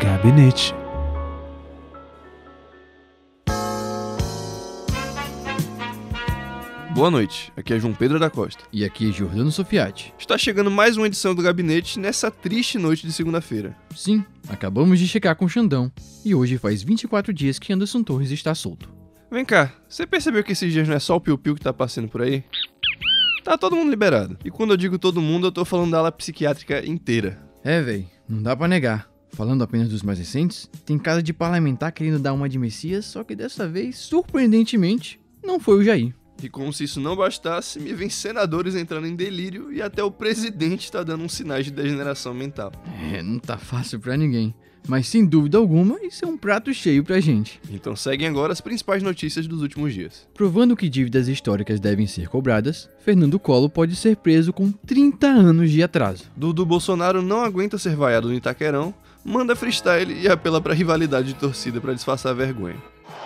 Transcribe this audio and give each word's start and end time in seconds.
Gabinete. 0.00 0.72
Boa 6.94 7.10
noite, 7.10 7.52
aqui 7.56 7.74
é 7.74 7.80
João 7.80 7.92
Pedro 7.92 8.20
da 8.20 8.30
Costa. 8.30 8.62
E 8.72 8.84
aqui 8.84 9.08
é 9.08 9.12
Jordano 9.12 9.50
Sofiati. 9.50 10.14
Está 10.16 10.38
chegando 10.38 10.70
mais 10.70 10.96
uma 10.96 11.08
edição 11.08 11.34
do 11.34 11.42
Gabinete 11.42 11.98
nessa 11.98 12.30
triste 12.30 12.78
noite 12.78 13.04
de 13.04 13.12
segunda-feira. 13.12 13.76
Sim, 13.96 14.24
acabamos 14.48 15.00
de 15.00 15.08
checar 15.08 15.34
com 15.34 15.46
o 15.46 15.48
Xandão. 15.48 15.90
E 16.24 16.36
hoje 16.36 16.56
faz 16.56 16.84
24 16.84 17.32
dias 17.32 17.58
que 17.58 17.72
Anderson 17.72 18.04
Torres 18.04 18.30
está 18.30 18.54
solto. 18.54 18.93
Vem 19.34 19.44
cá, 19.44 19.72
você 19.88 20.06
percebeu 20.06 20.44
que 20.44 20.52
esses 20.52 20.72
dias 20.72 20.86
não 20.86 20.94
é 20.94 21.00
só 21.00 21.16
o 21.16 21.20
Piu 21.20 21.36
Piu 21.36 21.56
que 21.56 21.60
tá 21.60 21.72
passando 21.72 22.06
por 22.06 22.22
aí? 22.22 22.44
Tá 23.42 23.58
todo 23.58 23.74
mundo 23.74 23.90
liberado. 23.90 24.38
E 24.44 24.48
quando 24.48 24.70
eu 24.70 24.76
digo 24.76 24.96
todo 24.96 25.20
mundo, 25.20 25.48
eu 25.48 25.50
tô 25.50 25.64
falando 25.64 25.90
da 25.90 25.98
ala 25.98 26.12
psiquiátrica 26.12 26.86
inteira. 26.86 27.44
É, 27.64 27.82
véi, 27.82 28.06
não 28.28 28.40
dá 28.40 28.54
pra 28.54 28.68
negar. 28.68 29.10
Falando 29.30 29.64
apenas 29.64 29.88
dos 29.88 30.04
mais 30.04 30.20
recentes, 30.20 30.70
tem 30.86 30.96
casa 30.96 31.20
de 31.20 31.32
parlamentar 31.32 31.90
querendo 31.90 32.20
dar 32.20 32.32
uma 32.32 32.48
de 32.48 32.60
Messias, 32.60 33.06
só 33.06 33.24
que 33.24 33.34
dessa 33.34 33.66
vez, 33.66 33.98
surpreendentemente, 33.98 35.18
não 35.44 35.58
foi 35.58 35.80
o 35.80 35.82
Jair. 35.82 36.14
E 36.42 36.48
como 36.48 36.72
se 36.72 36.84
isso 36.84 37.00
não 37.00 37.16
bastasse, 37.16 37.80
me 37.80 37.92
vem 37.94 38.10
senadores 38.10 38.74
entrando 38.74 39.06
em 39.06 39.16
delírio 39.16 39.72
e 39.72 39.80
até 39.80 40.02
o 40.02 40.10
presidente 40.10 40.90
tá 40.90 41.02
dando 41.02 41.24
uns 41.24 41.34
sinais 41.34 41.64
de 41.64 41.70
degeneração 41.70 42.34
mental. 42.34 42.72
É, 43.12 43.22
não 43.22 43.38
tá 43.38 43.56
fácil 43.56 43.98
pra 43.98 44.16
ninguém. 44.16 44.54
Mas 44.86 45.08
sem 45.08 45.24
dúvida 45.24 45.56
alguma, 45.56 45.98
isso 46.02 46.26
é 46.26 46.28
um 46.28 46.36
prato 46.36 46.72
cheio 46.74 47.02
pra 47.02 47.18
gente. 47.18 47.58
Então 47.70 47.96
seguem 47.96 48.28
agora 48.28 48.52
as 48.52 48.60
principais 48.60 49.02
notícias 49.02 49.46
dos 49.46 49.62
últimos 49.62 49.94
dias. 49.94 50.28
Provando 50.34 50.76
que 50.76 50.90
dívidas 50.90 51.26
históricas 51.26 51.80
devem 51.80 52.06
ser 52.06 52.28
cobradas, 52.28 52.88
Fernando 53.00 53.38
Collor 53.38 53.70
pode 53.70 53.96
ser 53.96 54.16
preso 54.16 54.52
com 54.52 54.70
30 54.70 55.26
anos 55.26 55.70
de 55.70 55.82
atraso. 55.82 56.24
Dudu 56.36 56.66
Bolsonaro 56.66 57.22
não 57.22 57.42
aguenta 57.42 57.78
ser 57.78 57.96
vaiado 57.96 58.28
no 58.28 58.34
Itaquerão, 58.34 58.92
manda 59.24 59.56
freestyle 59.56 60.12
e 60.20 60.28
apela 60.28 60.60
pra 60.60 60.74
rivalidade 60.74 61.28
de 61.28 61.34
torcida 61.34 61.80
pra 61.80 61.94
disfarçar 61.94 62.32
a 62.32 62.34
vergonha. 62.34 62.76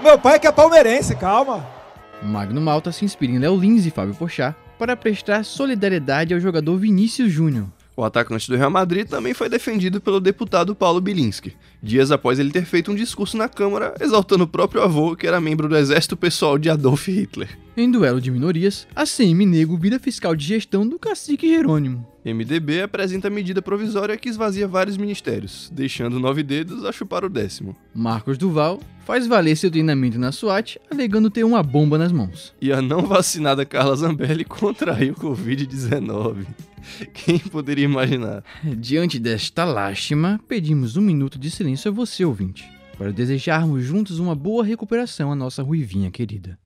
Meu 0.00 0.16
pai 0.16 0.38
que 0.38 0.46
é 0.46 0.52
palmeirense, 0.52 1.16
calma. 1.16 1.77
Magno 2.22 2.60
Malta 2.60 2.90
se 2.90 3.04
inspira 3.04 3.32
em 3.32 3.38
Léo 3.38 3.56
Lins 3.56 3.86
e 3.86 3.90
Fábio 3.90 4.14
Pochá 4.14 4.54
para 4.78 4.96
prestar 4.96 5.44
solidariedade 5.44 6.34
ao 6.34 6.40
jogador 6.40 6.76
Vinícius 6.76 7.32
Júnior. 7.32 7.66
O 7.98 8.04
atacante 8.04 8.48
do 8.48 8.56
Real 8.56 8.70
Madrid 8.70 9.08
também 9.08 9.34
foi 9.34 9.48
defendido 9.48 10.00
pelo 10.00 10.20
deputado 10.20 10.72
Paulo 10.72 11.00
Bilinski, 11.00 11.56
dias 11.82 12.12
após 12.12 12.38
ele 12.38 12.52
ter 12.52 12.64
feito 12.64 12.92
um 12.92 12.94
discurso 12.94 13.36
na 13.36 13.48
Câmara 13.48 13.92
exaltando 14.00 14.44
o 14.44 14.46
próprio 14.46 14.82
avô, 14.82 15.16
que 15.16 15.26
era 15.26 15.40
membro 15.40 15.68
do 15.68 15.76
exército 15.76 16.16
pessoal 16.16 16.56
de 16.58 16.70
Adolf 16.70 17.08
Hitler. 17.08 17.58
Em 17.76 17.90
duelo 17.90 18.20
de 18.20 18.30
minorias, 18.30 18.86
a 18.94 19.04
CM 19.04 19.44
Nego 19.44 19.76
vira 19.76 19.98
fiscal 19.98 20.36
de 20.36 20.46
gestão 20.46 20.86
do 20.86 20.96
cacique 20.96 21.48
Jerônimo. 21.48 22.06
MDB 22.24 22.82
apresenta 22.82 23.28
medida 23.28 23.60
provisória 23.60 24.16
que 24.16 24.28
esvazia 24.28 24.68
vários 24.68 24.96
ministérios, 24.96 25.68
deixando 25.74 26.20
nove 26.20 26.44
dedos 26.44 26.84
a 26.84 26.92
chupar 26.92 27.24
o 27.24 27.28
décimo. 27.28 27.74
Marcos 27.92 28.38
Duval 28.38 28.78
faz 29.04 29.26
valer 29.26 29.56
seu 29.56 29.72
treinamento 29.72 30.20
na 30.20 30.30
SWAT, 30.30 30.78
alegando 30.88 31.30
ter 31.30 31.42
uma 31.42 31.64
bomba 31.64 31.98
nas 31.98 32.12
mãos. 32.12 32.54
E 32.60 32.72
a 32.72 32.80
não 32.80 33.02
vacinada 33.02 33.64
Carla 33.64 33.96
Zambelli 33.96 34.44
contraiu 34.46 35.14
Covid-19. 35.14 36.46
Quem 37.12 37.38
poderia 37.38 37.84
imaginar? 37.84 38.44
Diante 38.62 39.18
desta 39.18 39.64
lástima, 39.64 40.40
pedimos 40.48 40.96
um 40.96 41.02
minuto 41.02 41.38
de 41.38 41.50
silêncio 41.50 41.90
a 41.90 41.94
você, 41.94 42.24
ouvinte, 42.24 42.70
para 42.96 43.12
desejarmos 43.12 43.84
juntos 43.84 44.18
uma 44.18 44.34
boa 44.34 44.64
recuperação 44.64 45.32
à 45.32 45.34
nossa 45.34 45.62
ruivinha 45.62 46.10
querida. 46.10 46.58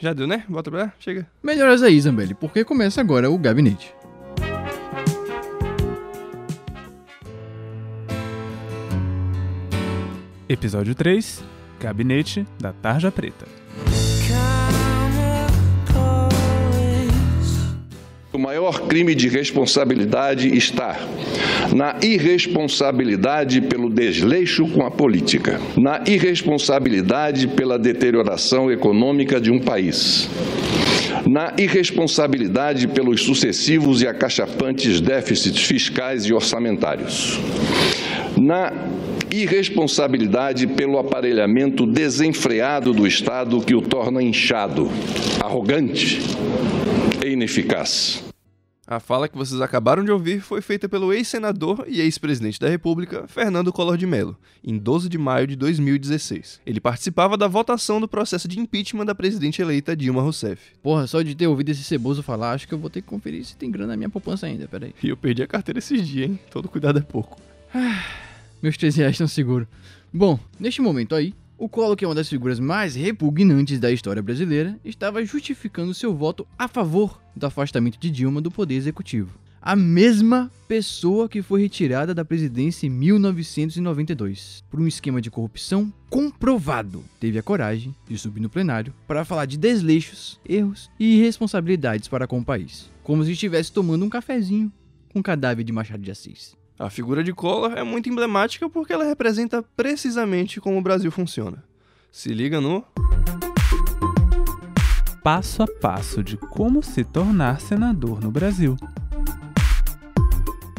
Já 0.00 0.12
deu, 0.12 0.26
né? 0.26 0.44
Bota 0.48 0.70
pra 0.70 0.80
lá, 0.84 0.92
chega. 0.98 1.26
Melhoras 1.42 1.82
aí, 1.82 2.00
Zambelli, 2.00 2.34
porque 2.34 2.64
começa 2.64 3.00
agora 3.00 3.30
o 3.30 3.38
gabinete. 3.38 3.92
Episódio 10.48 10.94
3 10.94 11.44
Gabinete 11.80 12.46
da 12.58 12.72
Tarja 12.72 13.10
Preta. 13.10 13.65
O 18.36 18.38
maior 18.38 18.82
crime 18.82 19.14
de 19.14 19.30
responsabilidade 19.30 20.54
está 20.54 20.94
na 21.74 21.96
irresponsabilidade 22.02 23.62
pelo 23.62 23.88
desleixo 23.88 24.68
com 24.68 24.84
a 24.84 24.90
política, 24.90 25.58
na 25.74 26.02
irresponsabilidade 26.06 27.48
pela 27.48 27.78
deterioração 27.78 28.70
econômica 28.70 29.40
de 29.40 29.50
um 29.50 29.58
país, 29.58 30.28
na 31.26 31.54
irresponsabilidade 31.56 32.86
pelos 32.88 33.22
sucessivos 33.22 34.02
e 34.02 34.06
acachapantes 34.06 35.00
déficits 35.00 35.62
fiscais 35.62 36.26
e 36.26 36.34
orçamentários, 36.34 37.40
na 38.36 38.70
irresponsabilidade 39.30 40.66
pelo 40.66 40.98
aparelhamento 40.98 41.86
desenfreado 41.86 42.92
do 42.92 43.06
Estado 43.06 43.62
que 43.62 43.74
o 43.74 43.80
torna 43.80 44.22
inchado, 44.22 44.90
arrogante 45.40 46.20
e 47.26 47.32
ineficaz. 47.32 48.22
A 48.88 49.00
fala 49.00 49.28
que 49.28 49.36
vocês 49.36 49.60
acabaram 49.60 50.04
de 50.04 50.12
ouvir 50.12 50.40
foi 50.40 50.60
feita 50.60 50.88
pelo 50.88 51.12
ex-senador 51.12 51.84
e 51.88 52.00
ex-presidente 52.00 52.60
da 52.60 52.68
República, 52.68 53.26
Fernando 53.26 53.72
Collor 53.72 53.96
de 53.96 54.06
Mello, 54.06 54.36
em 54.62 54.78
12 54.78 55.08
de 55.08 55.18
maio 55.18 55.44
de 55.44 55.56
2016. 55.56 56.60
Ele 56.64 56.78
participava 56.78 57.36
da 57.36 57.48
votação 57.48 58.00
do 58.00 58.06
processo 58.06 58.46
de 58.46 58.60
impeachment 58.60 59.04
da 59.04 59.14
presidente 59.14 59.60
eleita 59.60 59.96
Dilma 59.96 60.22
Rousseff. 60.22 60.62
Porra, 60.80 61.08
só 61.08 61.20
de 61.20 61.34
ter 61.34 61.48
ouvido 61.48 61.70
esse 61.70 61.82
ceboso 61.82 62.22
falar, 62.22 62.52
acho 62.52 62.68
que 62.68 62.74
eu 62.74 62.78
vou 62.78 62.88
ter 62.88 63.02
que 63.02 63.08
conferir 63.08 63.44
se 63.44 63.56
tem 63.56 63.72
grana 63.72 63.88
na 63.88 63.96
minha 63.96 64.08
poupança 64.08 64.46
ainda, 64.46 64.68
peraí. 64.68 64.94
E 65.02 65.08
eu 65.08 65.16
perdi 65.16 65.42
a 65.42 65.48
carteira 65.48 65.80
esses 65.80 66.06
dias, 66.06 66.30
hein? 66.30 66.38
Todo 66.48 66.68
cuidado 66.68 67.00
é 67.00 67.02
pouco. 67.02 67.40
Meus 68.62 68.76
13 68.76 68.98
reais 68.98 69.14
estão 69.14 69.26
seguros. 69.26 69.66
Bom, 70.12 70.38
neste 70.60 70.80
momento 70.80 71.16
aí, 71.16 71.34
o 71.58 71.68
Collor, 71.68 71.96
que 71.96 72.04
é 72.04 72.08
uma 72.08 72.14
das 72.14 72.28
figuras 72.28 72.60
mais 72.60 72.94
repugnantes 72.94 73.80
da 73.80 73.90
história 73.90 74.22
brasileira, 74.22 74.78
estava 74.84 75.24
justificando 75.24 75.94
seu 75.94 76.14
voto 76.14 76.46
a 76.58 76.68
favor 76.68 77.20
do 77.34 77.46
afastamento 77.46 77.98
de 77.98 78.10
Dilma 78.10 78.40
do 78.40 78.50
poder 78.50 78.74
executivo. 78.74 79.38
A 79.60 79.74
mesma 79.74 80.50
pessoa 80.68 81.28
que 81.28 81.42
foi 81.42 81.62
retirada 81.62 82.14
da 82.14 82.24
presidência 82.24 82.86
em 82.86 82.90
1992 82.90 84.62
por 84.70 84.78
um 84.78 84.86
esquema 84.86 85.20
de 85.20 85.30
corrupção 85.30 85.92
comprovado, 86.08 87.02
teve 87.18 87.38
a 87.38 87.42
coragem 87.42 87.92
de 88.08 88.16
subir 88.16 88.40
no 88.40 88.48
plenário 88.48 88.94
para 89.08 89.24
falar 89.24 89.46
de 89.46 89.56
desleixos, 89.56 90.38
erros 90.48 90.88
e 91.00 91.16
irresponsabilidades 91.16 92.06
para 92.06 92.28
com 92.28 92.38
o 92.38 92.44
país, 92.44 92.90
como 93.02 93.24
se 93.24 93.32
estivesse 93.32 93.72
tomando 93.72 94.04
um 94.04 94.08
cafezinho 94.08 94.70
com 95.12 95.18
o 95.18 95.22
cadáver 95.22 95.64
de 95.64 95.72
Machado 95.72 96.02
de 96.02 96.12
Assis. 96.12 96.54
A 96.78 96.90
figura 96.90 97.24
de 97.24 97.32
Collor 97.32 97.72
é 97.72 97.82
muito 97.82 98.10
emblemática 98.10 98.68
porque 98.68 98.92
ela 98.92 99.04
representa 99.04 99.62
precisamente 99.74 100.60
como 100.60 100.78
o 100.78 100.82
Brasil 100.82 101.10
funciona. 101.10 101.64
Se 102.12 102.34
liga 102.34 102.60
no. 102.60 102.84
Passo 105.22 105.62
a 105.62 105.66
passo 105.66 106.22
de 106.22 106.36
como 106.36 106.82
se 106.82 107.02
tornar 107.02 107.62
senador 107.62 108.20
no 108.22 108.30
Brasil. 108.30 108.76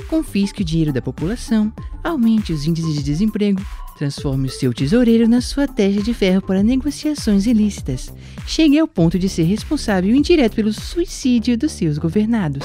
Confisque 0.07 0.61
o 0.61 0.65
dinheiro 0.65 0.93
da 0.93 1.01
população, 1.01 1.73
aumente 2.03 2.53
os 2.53 2.65
índices 2.65 2.93
de 2.93 3.01
desemprego, 3.01 3.59
transforme 3.97 4.47
o 4.47 4.51
seu 4.51 4.71
tesoureiro 4.73 5.27
na 5.27 5.41
sua 5.41 5.67
testa 5.67 6.01
de 6.01 6.13
ferro 6.13 6.41
para 6.41 6.61
negociações 6.61 7.45
ilícitas. 7.45 8.13
Chegue 8.45 8.77
ao 8.79 8.87
ponto 8.87 9.17
de 9.17 9.27
ser 9.27 9.43
responsável 9.43 10.15
indireto 10.15 10.55
pelo 10.55 10.71
suicídio 10.71 11.57
dos 11.57 11.71
seus 11.71 11.97
governados. 11.97 12.63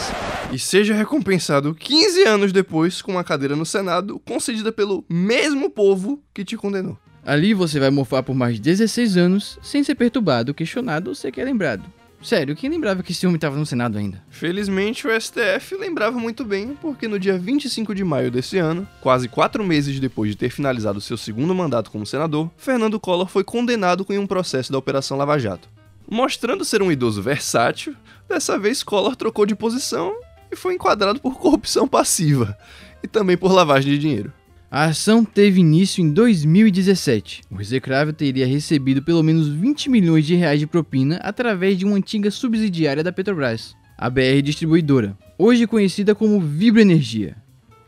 E 0.53 0.59
seja 0.59 0.95
recompensado 0.95 1.75
15 1.75 2.25
anos 2.25 2.53
depois 2.53 3.01
com 3.01 3.13
uma 3.13 3.25
cadeira 3.25 3.57
no 3.57 3.65
Senado 3.65 4.21
concedida 4.21 4.71
pelo 4.71 5.05
mesmo 5.09 5.71
povo 5.71 6.23
que 6.35 6.45
te 6.45 6.57
condenou. 6.57 6.99
Ali 7.25 7.55
você 7.55 7.81
vai 7.81 7.91
mofar 7.91 8.23
por 8.23 8.35
mais 8.35 8.57
de 8.57 8.61
16 8.61 9.17
anos 9.17 9.59
sem 9.63 9.83
ser 9.83 9.95
perturbado, 9.95 10.53
questionado 10.53 11.11
ou 11.11 11.15
sequer 11.15 11.45
lembrado. 11.45 11.85
Sério, 12.23 12.55
quem 12.55 12.71
lembrava 12.71 13.03
que 13.03 13.11
esse 13.11 13.27
homem 13.27 13.35
estava 13.35 13.57
no 13.57 13.67
Senado 13.67 13.99
ainda? 13.99 14.23
Felizmente, 14.31 15.07
o 15.07 15.21
STF 15.21 15.75
lembrava 15.77 16.19
muito 16.19 16.45
bem, 16.45 16.77
porque 16.81 17.09
no 17.09 17.19
dia 17.19 17.37
25 17.37 17.93
de 17.95 18.05
maio 18.05 18.31
desse 18.31 18.59
ano, 18.59 18.87
quase 19.01 19.29
quatro 19.29 19.65
meses 19.65 19.99
depois 19.99 20.31
de 20.31 20.37
ter 20.37 20.49
finalizado 20.49 21.01
seu 21.01 21.17
segundo 21.17 21.53
mandato 21.53 21.91
como 21.91 22.07
senador, 22.07 22.49
Fernando 22.57 23.01
Collor 23.01 23.27
foi 23.27 23.43
condenado 23.43 24.07
em 24.09 24.19
um 24.19 24.27
processo 24.27 24.71
da 24.71 24.79
Operação 24.79 25.17
Lava 25.17 25.37
Jato. 25.37 25.69
Mostrando 26.09 26.65
ser 26.65 26.81
um 26.81 26.93
idoso 26.93 27.21
versátil, 27.21 27.97
dessa 28.29 28.57
vez 28.57 28.85
Collor 28.85 29.17
trocou 29.17 29.45
de 29.45 29.57
posição 29.57 30.15
e 30.51 30.55
foi 30.55 30.75
enquadrado 30.75 31.21
por 31.21 31.37
corrupção 31.37 31.89
passiva 31.89 32.57
e 33.03 33.09
também 33.09 33.37
por 33.37 33.51
lavagem 33.51 33.93
de 33.93 33.99
dinheiro. 33.99 34.33
A 34.75 34.85
ação 34.85 35.23
teve 35.23 35.61
início 35.61 36.03
em 36.03 36.11
2017. 36.11 37.43
O 37.51 37.61
execrável 37.61 38.15
teria 38.15 38.47
recebido 38.47 39.03
pelo 39.03 39.23
menos 39.23 39.47
20 39.47 39.91
milhões 39.91 40.25
de 40.25 40.35
reais 40.35 40.59
de 40.61 40.67
propina 40.67 41.17
através 41.17 41.77
de 41.77 41.85
uma 41.85 41.99
antiga 41.99 42.31
subsidiária 42.31 43.05
da 43.05 43.13
Petrobras, 43.13 43.77
a 43.99 44.09
BR 44.09 44.41
Distribuidora, 44.43 45.15
hoje 45.37 45.67
conhecida 45.67 46.15
como 46.15 46.41
Vibra 46.41 46.81
Energia. 46.81 47.37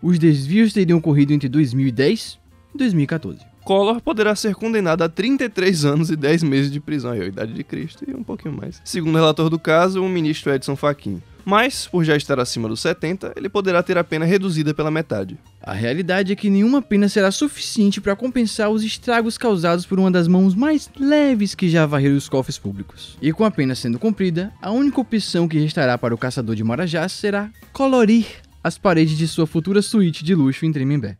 Os 0.02 0.18
desvios 0.18 0.74
teriam 0.74 0.98
ocorrido 0.98 1.32
entre 1.32 1.48
2010 1.48 2.38
e 2.74 2.76
2014. 2.76 3.38
Collor 3.64 4.02
poderá 4.02 4.36
ser 4.36 4.54
condenado 4.54 5.00
a 5.00 5.08
33 5.08 5.86
anos 5.86 6.10
e 6.10 6.16
10 6.16 6.42
meses 6.42 6.70
de 6.70 6.80
prisão, 6.80 7.12
aí, 7.12 7.22
a 7.22 7.24
idade 7.24 7.54
de 7.54 7.64
Cristo 7.64 8.04
e 8.06 8.14
um 8.14 8.22
pouquinho 8.22 8.54
mais. 8.54 8.82
Segundo 8.84 9.14
o 9.14 9.18
relator 9.18 9.48
do 9.48 9.58
caso, 9.58 10.04
o 10.04 10.08
ministro 10.10 10.52
Edson 10.52 10.76
Fachin. 10.76 11.22
Mas, 11.44 11.86
por 11.86 12.04
já 12.04 12.16
estar 12.16 12.40
acima 12.40 12.68
dos 12.68 12.80
70, 12.80 13.34
ele 13.36 13.48
poderá 13.48 13.82
ter 13.82 13.98
a 13.98 14.04
pena 14.04 14.24
reduzida 14.24 14.72
pela 14.72 14.90
metade. 14.90 15.38
A 15.62 15.72
realidade 15.72 16.32
é 16.32 16.36
que 16.36 16.50
nenhuma 16.50 16.80
pena 16.80 17.08
será 17.08 17.30
suficiente 17.30 18.00
para 18.00 18.16
compensar 18.16 18.70
os 18.70 18.82
estragos 18.82 19.36
causados 19.36 19.86
por 19.86 19.98
uma 19.98 20.10
das 20.10 20.28
mãos 20.28 20.54
mais 20.54 20.90
leves 20.98 21.54
que 21.54 21.68
já 21.68 21.86
varreram 21.86 22.16
os 22.16 22.28
cofres 22.28 22.58
públicos. 22.58 23.16
E 23.20 23.32
com 23.32 23.44
a 23.44 23.50
pena 23.50 23.74
sendo 23.74 23.98
cumprida, 23.98 24.52
a 24.60 24.70
única 24.70 25.00
opção 25.00 25.46
que 25.48 25.58
restará 25.58 25.98
para 25.98 26.14
o 26.14 26.18
caçador 26.18 26.54
de 26.54 26.64
marajás 26.64 27.12
será 27.12 27.50
colorir 27.72 28.26
as 28.62 28.78
paredes 28.78 29.18
de 29.18 29.28
sua 29.28 29.46
futura 29.46 29.82
suíte 29.82 30.24
de 30.24 30.34
luxo 30.34 30.64
em 30.64 30.72
Tremembé. 30.72 31.18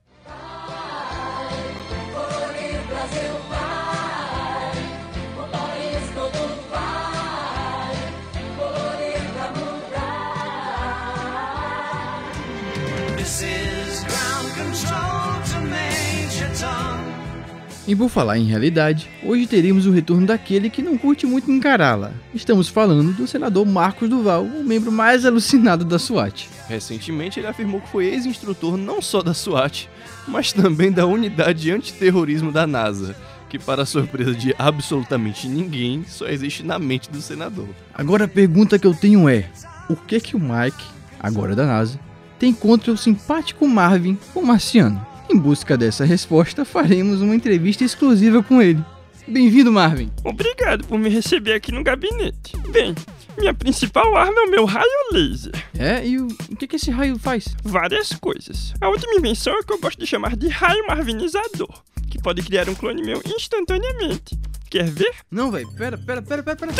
E 17.86 17.94
por 17.94 18.08
falar 18.08 18.38
em 18.38 18.44
realidade, 18.44 19.10
hoje 19.22 19.46
teremos 19.46 19.84
o 19.84 19.90
retorno 19.90 20.26
daquele 20.26 20.70
que 20.70 20.80
não 20.80 20.96
curte 20.96 21.26
muito 21.26 21.52
encará-la. 21.52 22.12
Estamos 22.32 22.66
falando 22.66 23.12
do 23.12 23.26
senador 23.26 23.66
Marcos 23.66 24.08
Duval, 24.08 24.42
o 24.42 24.64
membro 24.64 24.90
mais 24.90 25.26
alucinado 25.26 25.84
da 25.84 25.98
SWAT. 25.98 26.48
Recentemente, 26.66 27.38
ele 27.38 27.46
afirmou 27.46 27.82
que 27.82 27.90
foi 27.90 28.06
ex-instrutor 28.06 28.78
não 28.78 29.02
só 29.02 29.22
da 29.22 29.34
SWAT, 29.34 29.86
mas 30.26 30.50
também 30.50 30.90
da 30.90 31.04
unidade 31.04 31.70
antiterrorismo 31.70 32.50
da 32.50 32.66
NASA, 32.66 33.14
que, 33.50 33.58
para 33.58 33.84
surpresa 33.84 34.32
de 34.32 34.54
absolutamente 34.58 35.46
ninguém, 35.46 36.06
só 36.08 36.26
existe 36.26 36.62
na 36.62 36.78
mente 36.78 37.10
do 37.10 37.20
senador. 37.20 37.68
Agora 37.92 38.24
a 38.24 38.28
pergunta 38.28 38.78
que 38.78 38.86
eu 38.86 38.94
tenho 38.94 39.28
é: 39.28 39.50
o 39.90 39.94
que 39.94 40.20
que 40.20 40.34
o 40.34 40.40
Mike, 40.40 40.84
agora 41.20 41.54
da 41.54 41.66
NASA, 41.66 42.00
tem 42.38 42.50
contra 42.54 42.90
o 42.90 42.96
simpático 42.96 43.68
Marvin, 43.68 44.18
o 44.34 44.40
marciano? 44.40 45.06
Em 45.28 45.38
busca 45.38 45.76
dessa 45.76 46.04
resposta, 46.04 46.64
faremos 46.64 47.20
uma 47.20 47.34
entrevista 47.34 47.82
exclusiva 47.84 48.42
com 48.42 48.60
ele. 48.60 48.84
Bem-vindo, 49.26 49.72
Marvin. 49.72 50.12
Obrigado 50.22 50.86
por 50.86 50.98
me 50.98 51.08
receber 51.08 51.54
aqui 51.54 51.72
no 51.72 51.82
gabinete. 51.82 52.54
Bem, 52.68 52.94
minha 53.38 53.54
principal 53.54 54.14
arma 54.16 54.38
é 54.42 54.44
o 54.44 54.50
meu 54.50 54.64
raio 54.66 54.86
laser. 55.12 55.52
É, 55.78 56.06
e 56.06 56.18
o, 56.18 56.26
o 56.26 56.56
que, 56.56 56.66
que 56.66 56.76
esse 56.76 56.90
raio 56.90 57.18
faz? 57.18 57.56
Várias 57.62 58.12
coisas. 58.12 58.74
A 58.80 58.88
última 58.88 59.14
invenção 59.14 59.58
é 59.58 59.62
que 59.62 59.72
eu 59.72 59.80
gosto 59.80 59.98
de 59.98 60.06
chamar 60.06 60.36
de 60.36 60.48
raio 60.48 60.86
marvinizador, 60.86 61.82
que 62.10 62.20
pode 62.20 62.42
criar 62.42 62.68
um 62.68 62.74
clone 62.74 63.02
meu 63.02 63.22
instantaneamente. 63.24 64.38
Quer 64.70 64.90
ver? 64.90 65.14
Não, 65.30 65.50
velho, 65.50 65.72
pera, 65.72 65.96
pera, 65.96 66.22
pera, 66.22 66.42
pera, 66.42 66.56
pera. 66.56 66.74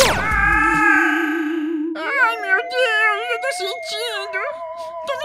Ai, 1.96 2.40
meu 2.42 2.58
Deus, 2.58 3.24
eu 3.32 3.40
tô 3.40 3.52
sentindo. 3.56 4.38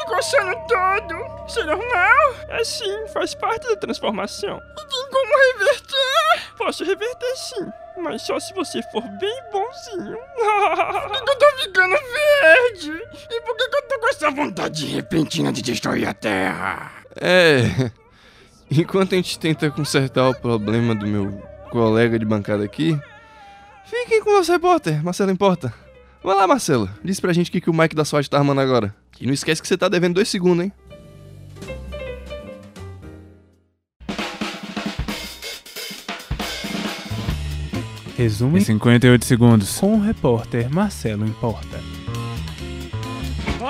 Coçando 0.09 0.55
todo. 0.67 1.45
Isso 1.47 1.59
é 1.59 1.65
normal? 1.65 2.35
É 2.49 2.63
sim, 2.63 3.07
faz 3.13 3.35
parte 3.35 3.67
da 3.69 3.75
transformação. 3.75 4.57
E 4.57 4.87
tem 4.87 5.09
como 5.11 5.37
reverter? 5.53 6.55
Posso 6.57 6.83
reverter 6.83 7.35
sim, 7.35 7.71
mas 7.95 8.23
só 8.23 8.39
se 8.39 8.51
você 8.55 8.81
for 8.91 9.03
bem 9.19 9.43
bonzinho. 9.51 10.17
Por 10.17 11.23
que 11.23 11.31
eu 11.31 11.37
tô 11.37 11.45
ficando 11.59 11.95
verde? 11.95 13.03
E 13.29 13.41
por 13.41 13.55
que 13.55 13.63
eu 13.63 13.81
tô 13.83 13.99
com 13.99 14.09
essa 14.09 14.31
vontade 14.31 14.87
repentina 14.87 15.53
de 15.53 15.61
destruir 15.61 16.07
a 16.07 16.13
Terra? 16.13 16.91
É. 17.15 17.91
Enquanto 18.71 19.13
a 19.13 19.15
gente 19.15 19.37
tenta 19.37 19.69
consertar 19.69 20.27
o 20.27 20.35
problema 20.35 20.95
do 20.95 21.05
meu 21.05 21.31
colega 21.69 22.17
de 22.17 22.25
bancada 22.25 22.63
aqui, 22.63 22.99
fiquem 23.85 24.23
com 24.23 24.31
o 24.31 24.33
nosso 24.33 24.51
repórter, 24.51 25.03
Marcelo 25.03 25.31
Importa. 25.31 25.71
Vai 26.23 26.35
lá, 26.35 26.45
Marcelo. 26.45 26.89
Diz 27.03 27.19
pra 27.19 27.33
gente 27.33 27.49
o 27.49 27.51
que, 27.51 27.61
que 27.61 27.69
o 27.69 27.73
Mike 27.73 27.95
da 27.95 28.03
SWAT 28.03 28.29
tá 28.29 28.37
armando 28.37 28.61
agora. 28.61 28.93
E 29.19 29.25
não 29.25 29.33
esquece 29.33 29.61
que 29.61 29.67
você 29.67 29.77
tá 29.77 29.87
devendo 29.87 30.15
dois 30.15 30.27
segundos, 30.27 30.65
hein? 30.65 30.71
Resumo 38.17 38.57
em 38.57 38.61
58 38.61 39.23
segundos 39.23 39.79
com 39.79 39.95
o 39.95 40.01
repórter 40.01 40.69
Marcelo 40.69 41.25
Importa. 41.25 41.79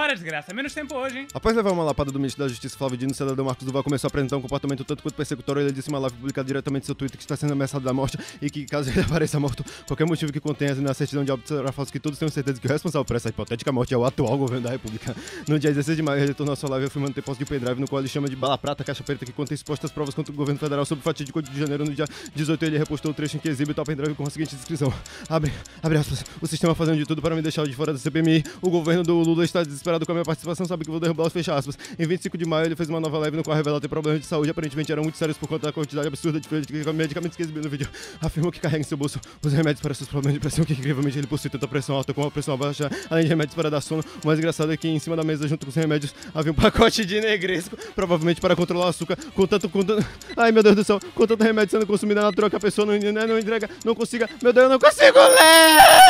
Bora, 0.10 0.18
desgraça. 0.18 0.52
Menos 0.56 0.74
tempo 0.74 0.96
hoje, 0.96 1.20
hein? 1.20 1.28
Após 1.36 1.56
levar 1.56 1.72
uma 1.72 1.84
lapada 1.84 2.12
do 2.12 2.18
ministro 2.18 2.44
da 2.44 2.50
Justiça 2.50 2.76
Flávio 2.76 2.98
Dino, 2.98 3.12
o 3.12 3.14
cidadão 3.14 3.46
Marcos 3.46 3.64
Duval 3.64 3.84
começou 3.84 4.08
a 4.08 4.10
apresentar 4.10 4.38
um 4.38 4.42
comportamento 4.42 4.84
tanto 4.84 5.04
quanto 5.04 5.14
persecutório. 5.14 5.62
Ele 5.62 5.72
disse 5.72 5.88
uma 5.88 6.00
live 6.00 6.16
publicada 6.16 6.48
diretamente 6.48 6.82
no 6.82 6.86
seu 6.88 6.96
Twitter 6.96 7.16
que 7.16 7.24
está 7.24 7.36
sendo 7.36 7.54
ameaçado 7.54 7.86
da 7.86 7.94
morte 7.94 8.18
e 8.42 8.50
que, 8.50 8.66
caso 8.66 8.90
ele 8.90 9.02
apareça 9.06 9.40
morto, 9.40 9.64
qualquer 9.86 10.08
motivo 10.08 10.34
que 10.34 10.40
contenha 10.40 10.74
na 10.74 10.96
certidão 10.96 11.24
de 11.24 11.32
óbito 11.32 11.50
será 11.50 11.72
falso, 11.72 11.92
que 11.92 12.00
todos 12.00 12.18
tenham 12.18 12.32
certeza 12.32 12.60
que 12.60 12.66
o 12.66 12.72
responsável 12.72 13.06
por 13.06 13.18
essa 13.18 13.30
hipotética 13.30 13.72
morte 13.72 13.94
é 13.94 13.98
o 13.98 14.04
atual 14.04 14.36
governo 14.36 14.64
da 14.64 14.72
República. 14.72 15.16
No 15.48 15.60
dia 15.60 15.70
16 15.70 15.96
de 15.96 16.02
maio, 16.02 16.20
ele 16.22 16.30
retornou 16.30 16.54
à 16.54 16.56
sua 16.56 16.72
live 16.72 16.88
afirmando 16.88 17.14
ter 17.14 17.22
posse 17.22 17.38
de 17.38 17.46
pendrive, 17.46 17.80
no 17.80 17.88
qual 17.88 18.02
ele 18.02 18.10
chama 18.10 18.28
de 18.28 18.36
bala 18.36 18.58
prata, 18.58 18.84
caixa 18.84 19.04
preta, 19.04 19.28
que 19.28 19.32
contém 19.32 19.54
expostas 19.54 19.92
provas 19.92 20.16
contra 20.16 20.34
o 20.34 20.36
governo 20.36 20.60
federal 20.60 20.86
sobre 20.88 21.02
o 21.02 21.04
fatídico 21.04 21.40
de 21.40 21.60
janeiro. 21.60 21.86
No 21.86 21.94
dia 21.94 22.08
18, 22.34 22.66
ele 22.66 22.80
repostou 22.80 23.12
o 23.12 23.14
trecho 23.14 23.38
em 23.38 23.40
que 23.40 23.48
exibe 23.48 23.76
tal 23.76 23.86
pendrive 23.86 24.16
com 24.16 24.24
a 24.24 24.30
seguinte 24.32 24.56
descrição: 24.56 24.92
Abre, 25.30 25.54
abre 25.84 26.00
aspas, 26.00 26.26
o 26.42 26.48
sistema 26.48 26.74
fazendo 26.74 26.98
de 26.98 27.06
tudo 27.06 27.22
para 27.22 27.36
me 27.36 27.44
deixar 27.44 27.68
de 27.68 27.76
fora 27.76 27.94
da 27.94 28.00
CPMI. 28.00 28.44
O 28.60 28.72
governo 28.72 29.04
do 29.04 29.14
Lula 29.20 29.46
está 29.46 29.62
desesperado 29.62 29.99
com 30.06 30.12
a 30.12 30.16
minha 30.16 30.26
participação 30.26 30.66
sabe 30.66 30.86
que 30.86 30.92
vou 30.92 31.00
derrubá-los, 31.00 31.34
fecha 31.34 31.56
aspas. 31.56 31.78
Em 31.98 32.06
25 32.06 32.38
de 32.38 32.46
maio, 32.46 32.66
ele 32.66 32.76
fez 32.76 32.90
uma 32.90 33.00
nova 33.00 33.18
live 33.20 33.38
no 33.38 33.44
qual 33.44 33.56
revela 33.56 33.80
ter 33.80 33.88
problemas 33.88 34.22
de 34.22 34.28
saúde, 34.28 34.50
aparentemente 34.50 34.92
eram 34.92 35.04
muito 35.04 35.18
sérios 35.18 35.38
por 35.38 35.48
conta 35.48 35.68
da 35.68 35.74
quantidade 35.74 36.08
absurda 36.08 36.40
de 36.40 36.48
medicamentos 36.94 37.36
que 37.36 37.44
exibiu 37.44 37.64
no 37.64 37.70
vídeo. 37.70 37.88
Afirmou 38.22 38.52
que 38.52 38.60
carrega 38.60 38.82
em 38.82 38.84
seu 38.84 38.98
bolso 38.98 39.20
os 39.44 39.54
remédios 39.54 39.82
para 39.82 39.94
seus 39.94 40.10
problemas 40.10 40.34
de 40.34 40.40
pressão, 40.40 40.66
que 40.66 40.74
incrivelmente 40.74 41.18
ele 41.18 41.28
possui 41.28 41.50
tanta 41.50 41.68
pressão 41.68 41.96
alta 41.96 42.14
como 42.14 42.28
a 42.28 42.32
pressão 42.32 42.58
baixa, 42.58 42.90
além 43.10 43.24
de 43.24 43.30
remédios 43.30 43.56
para 43.56 43.70
dar 43.70 43.82
sono. 43.82 44.04
O 44.24 44.28
mais 44.28 44.40
engraçado 44.40 44.72
é 44.72 44.78
que 44.78 44.88
em 44.88 45.00
cima 45.00 45.16
da 45.16 45.24
mesa, 45.24 45.48
junto 45.48 45.66
com 45.66 45.70
os 45.70 45.76
remédios, 45.76 46.14
havia 46.34 46.52
um 46.52 46.56
pacote 46.56 47.06
de 47.06 47.20
negresco, 47.22 47.78
provavelmente 47.96 48.42
para 48.42 48.56
controlar 48.56 48.86
o 48.86 48.90
açúcar, 48.90 49.18
com 49.34 49.48
tanto, 49.48 49.70
com 49.70 49.84
tanto... 49.84 50.06
Ai, 50.36 50.52
meu 50.52 50.64
Deus 50.64 50.76
do 50.76 50.84
céu, 50.84 51.00
com 51.14 51.28
tanto 51.28 51.44
remédio 51.44 51.72
sendo 51.72 51.88
consumido 51.88 52.22
na 52.22 52.32
troca, 52.32 52.58
a 52.58 52.60
pessoa 52.60 52.86
não, 52.86 52.98
não, 52.98 53.28
não 53.28 53.40
entrega, 53.40 53.70
não 53.84 53.96
consiga... 53.96 54.30
Meu 54.42 54.54
Deus, 54.54 54.64
eu 54.66 54.70
não 54.70 54.80
consigo 54.80 55.20
ler! 55.20 56.09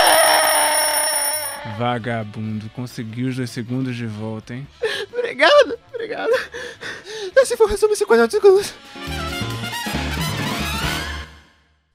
Vagabundo, 1.78 2.70
conseguiu 2.76 3.28
os 3.30 3.36
dois 3.36 3.50
segundos 3.50 3.96
de 3.96 4.06
volta, 4.06 4.54
hein? 4.54 4.68
Obrigado, 5.12 5.78
obrigado. 5.94 6.32
Esse 7.36 7.56
foi 7.56 7.68
o 7.68 7.70
resumo 7.70 7.94
em 7.94 7.96
50 7.96 8.30
segundos. 8.30 8.74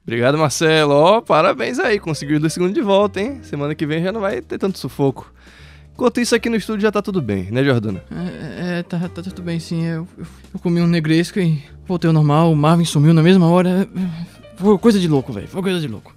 Obrigado, 0.03 0.37
Marcelo. 0.37 0.93
Ó, 0.93 1.21
parabéns 1.21 1.79
aí, 1.79 1.99
conseguiu 1.99 2.37
os 2.37 2.41
dois 2.41 2.53
segundos 2.53 2.75
de 2.75 2.83
volta, 2.83 3.21
hein? 3.21 3.41
Semana 3.43 3.75
que 3.75 3.87
vem 3.87 4.03
já 4.03 4.13
não 4.13 4.21
vai 4.21 4.43
ter 4.43 4.59
tanto 4.59 4.79
sufoco. 4.79 5.33
Enquanto 5.95 6.21
isso, 6.21 6.35
aqui 6.35 6.51
no 6.51 6.57
estúdio 6.57 6.83
já 6.83 6.91
tá 6.91 7.01
tudo 7.01 7.23
bem, 7.23 7.51
né, 7.51 7.63
Jordana? 7.63 8.03
É, 8.11 8.79
é, 8.79 8.83
tá, 8.83 8.99
tá 8.99 9.23
tudo 9.23 9.43
bem 9.43 9.61
sim. 9.61 9.85
Eu, 9.85 10.09
eu, 10.19 10.27
eu 10.55 10.61
comi 10.61 10.81
um 10.81 10.87
negresco 10.87 11.39
e 11.39 11.63
voltei 11.87 12.09
ao 12.09 12.15
normal. 12.15 12.53
O 12.53 12.57
Marvin 12.57 12.85
sumiu 12.85 13.15
na 13.15 13.23
mesma 13.23 13.49
hora. 13.49 13.89
Foi 14.57 14.77
coisa 14.79 14.99
de 14.99 15.07
louco, 15.07 15.33
velho. 15.33 15.47
Foi 15.49 15.63
coisa 15.63 15.81
de 15.81 15.87
louco. 15.87 16.15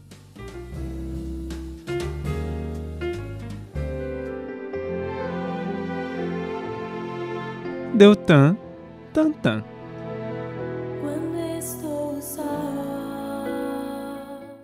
Deu 7.97 8.15
tan, 8.15 8.55
tan, 9.11 9.31
tan. 9.31 9.63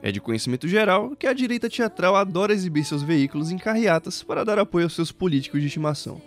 É 0.03 0.11
de 0.11 0.21
conhecimento 0.21 0.67
geral 0.67 1.15
que 1.15 1.25
a 1.25 1.33
direita 1.33 1.67
teatral 1.67 2.15
adora 2.15 2.53
exibir 2.53 2.85
seus 2.85 3.01
veículos 3.01 3.49
em 3.49 3.57
carreatas 3.57 4.21
para 4.21 4.43
dar 4.43 4.59
apoio 4.59 4.85
aos 4.85 4.93
seus 4.93 5.11
políticos 5.11 5.61
de 5.61 5.65
estimação. 5.65 6.21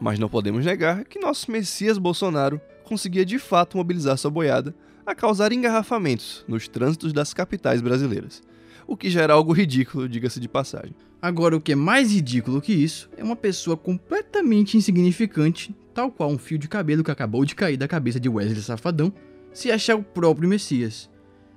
Mas 0.00 0.18
não 0.18 0.28
podemos 0.28 0.64
negar 0.64 1.04
que 1.04 1.20
nosso 1.20 1.48
Messias 1.48 1.96
Bolsonaro 1.96 2.60
conseguia 2.82 3.24
de 3.24 3.38
fato 3.38 3.76
mobilizar 3.76 4.18
sua 4.18 4.28
boiada 4.28 4.74
a 5.06 5.14
causar 5.14 5.52
engarrafamentos 5.52 6.44
nos 6.48 6.66
trânsitos 6.66 7.12
das 7.12 7.32
capitais 7.32 7.80
brasileiras. 7.80 8.42
O 8.88 8.96
que 8.96 9.10
já 9.10 9.20
era 9.20 9.34
algo 9.34 9.52
ridículo, 9.52 10.08
diga-se 10.08 10.40
de 10.40 10.48
passagem. 10.48 10.94
Agora, 11.20 11.54
o 11.54 11.60
que 11.60 11.72
é 11.72 11.74
mais 11.74 12.10
ridículo 12.10 12.58
que 12.58 12.72
isso 12.72 13.10
é 13.18 13.22
uma 13.22 13.36
pessoa 13.36 13.76
completamente 13.76 14.78
insignificante, 14.78 15.76
tal 15.92 16.10
qual 16.10 16.30
um 16.30 16.38
fio 16.38 16.56
de 16.56 16.66
cabelo 16.66 17.04
que 17.04 17.10
acabou 17.10 17.44
de 17.44 17.54
cair 17.54 17.76
da 17.76 17.86
cabeça 17.86 18.18
de 18.18 18.30
Wesley 18.30 18.62
Safadão, 18.62 19.12
se 19.52 19.70
achar 19.70 19.94
o 19.94 20.02
próprio 20.02 20.48
Messias. 20.48 21.10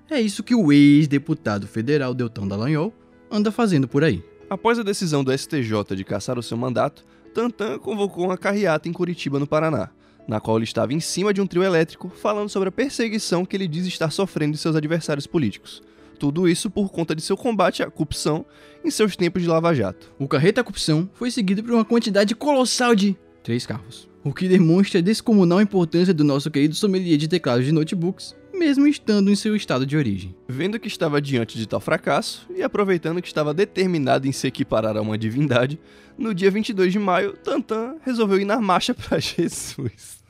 É 0.10 0.20
isso 0.20 0.44
que 0.44 0.54
o 0.54 0.74
ex-deputado 0.74 1.68
federal 1.68 2.14
Deltão 2.14 2.46
Dallagnol 2.46 2.94
anda 3.32 3.50
fazendo 3.50 3.88
por 3.88 4.04
aí. 4.04 4.22
Após 4.50 4.78
a 4.78 4.84
decisão 4.84 5.24
do 5.24 5.32
STJ 5.32 5.96
de 5.96 6.04
caçar 6.04 6.38
o 6.38 6.44
seu 6.44 6.58
mandato, 6.58 7.06
Tantan 7.34 7.80
convocou 7.80 8.26
uma 8.26 8.38
carreata 8.38 8.90
em 8.90 8.94
Curitiba, 8.94 9.40
no 9.40 9.48
Paraná, 9.48 9.90
na 10.28 10.42
qual 10.42 10.58
ele 10.58 10.66
estava 10.66 10.94
em 10.94 11.00
cima 11.00 11.34
de 11.34 11.40
um 11.40 11.48
trio 11.48 11.64
elétrico 11.64 12.10
falando 12.10 12.50
sobre 12.50 12.68
a 12.68 12.74
perseguição 12.74 13.46
que 13.46 13.56
ele 13.56 13.70
diz 13.70 13.86
estar 13.86 14.12
sofrendo 14.12 14.52
de 14.52 14.58
seus 14.58 14.76
adversários 14.76 15.26
políticos. 15.26 15.82
Tudo 16.22 16.48
isso 16.48 16.70
por 16.70 16.92
conta 16.92 17.16
de 17.16 17.22
seu 17.24 17.36
combate 17.36 17.82
à 17.82 17.90
corrupção 17.90 18.46
em 18.86 18.92
seus 18.92 19.16
tempos 19.16 19.42
de 19.42 19.48
lava-jato. 19.48 20.14
O 20.20 20.28
carreta 20.28 20.64
corrupção 20.64 21.10
foi 21.16 21.32
seguido 21.32 21.64
por 21.64 21.74
uma 21.74 21.84
quantidade 21.84 22.36
colossal 22.36 22.94
de 22.94 23.18
três 23.42 23.66
carros, 23.66 24.08
o 24.24 24.32
que 24.32 24.48
demonstra 24.48 25.00
a 25.00 25.02
descomunal 25.02 25.60
importância 25.60 26.14
do 26.14 26.24
nosso 26.24 26.52
querido 26.52 26.76
sommelier 26.76 27.18
de 27.18 27.28
teclados 27.28 27.66
de 27.66 27.72
notebooks, 27.72 28.36
mesmo 28.54 28.86
estando 28.86 29.32
em 29.32 29.36
seu 29.36 29.56
estado 29.56 29.84
de 29.84 29.98
origem. 29.98 30.36
Vendo 30.48 30.80
que 30.80 30.88
estava 30.88 31.20
diante 31.20 31.58
de 31.58 31.66
tal 31.66 31.80
fracasso 31.80 32.46
e 32.56 32.62
aproveitando 32.62 33.20
que 33.20 33.28
estava 33.28 33.52
determinado 33.52 34.28
em 34.28 34.32
se 34.32 34.46
equiparar 34.46 34.96
a 34.96 35.02
uma 35.02 35.18
divindade, 35.18 35.80
no 36.16 36.36
dia 36.36 36.52
22 36.52 36.94
de 36.94 37.00
maio, 37.00 37.36
Tantan 37.36 37.96
resolveu 38.06 38.40
ir 38.40 38.46
na 38.46 38.62
marcha 38.62 38.94
para 38.94 39.18
Jesus. 39.18 40.22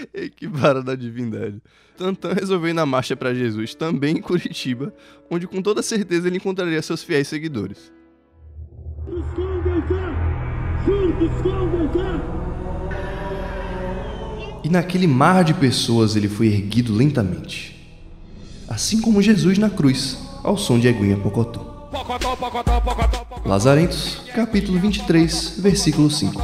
Equiparar 0.14 0.82
da 0.82 0.94
divindade. 0.94 1.60
Tantan 1.96 2.32
resolveu 2.32 2.70
ir 2.70 2.74
na 2.74 2.86
marcha 2.86 3.16
para 3.16 3.34
Jesus, 3.34 3.74
também 3.74 4.16
em 4.16 4.20
Curitiba, 4.20 4.94
onde 5.30 5.46
com 5.46 5.60
toda 5.60 5.82
certeza 5.82 6.28
ele 6.28 6.38
encontraria 6.38 6.80
seus 6.80 7.02
fiéis 7.02 7.28
seguidores. 7.28 7.92
E 14.62 14.68
naquele 14.68 15.06
mar 15.06 15.44
de 15.44 15.54
pessoas 15.54 16.16
ele 16.16 16.28
foi 16.28 16.48
erguido 16.48 16.94
lentamente, 16.94 17.76
assim 18.68 19.00
como 19.00 19.22
Jesus 19.22 19.58
na 19.58 19.70
cruz, 19.70 20.18
ao 20.42 20.56
som 20.56 20.78
de 20.78 20.88
Eguinha 20.88 21.16
Pocotó. 21.16 21.90
Lazarentos, 23.44 24.22
capítulo 24.34 24.78
23, 24.78 25.60
versículo 25.60 26.10
5. 26.10 26.40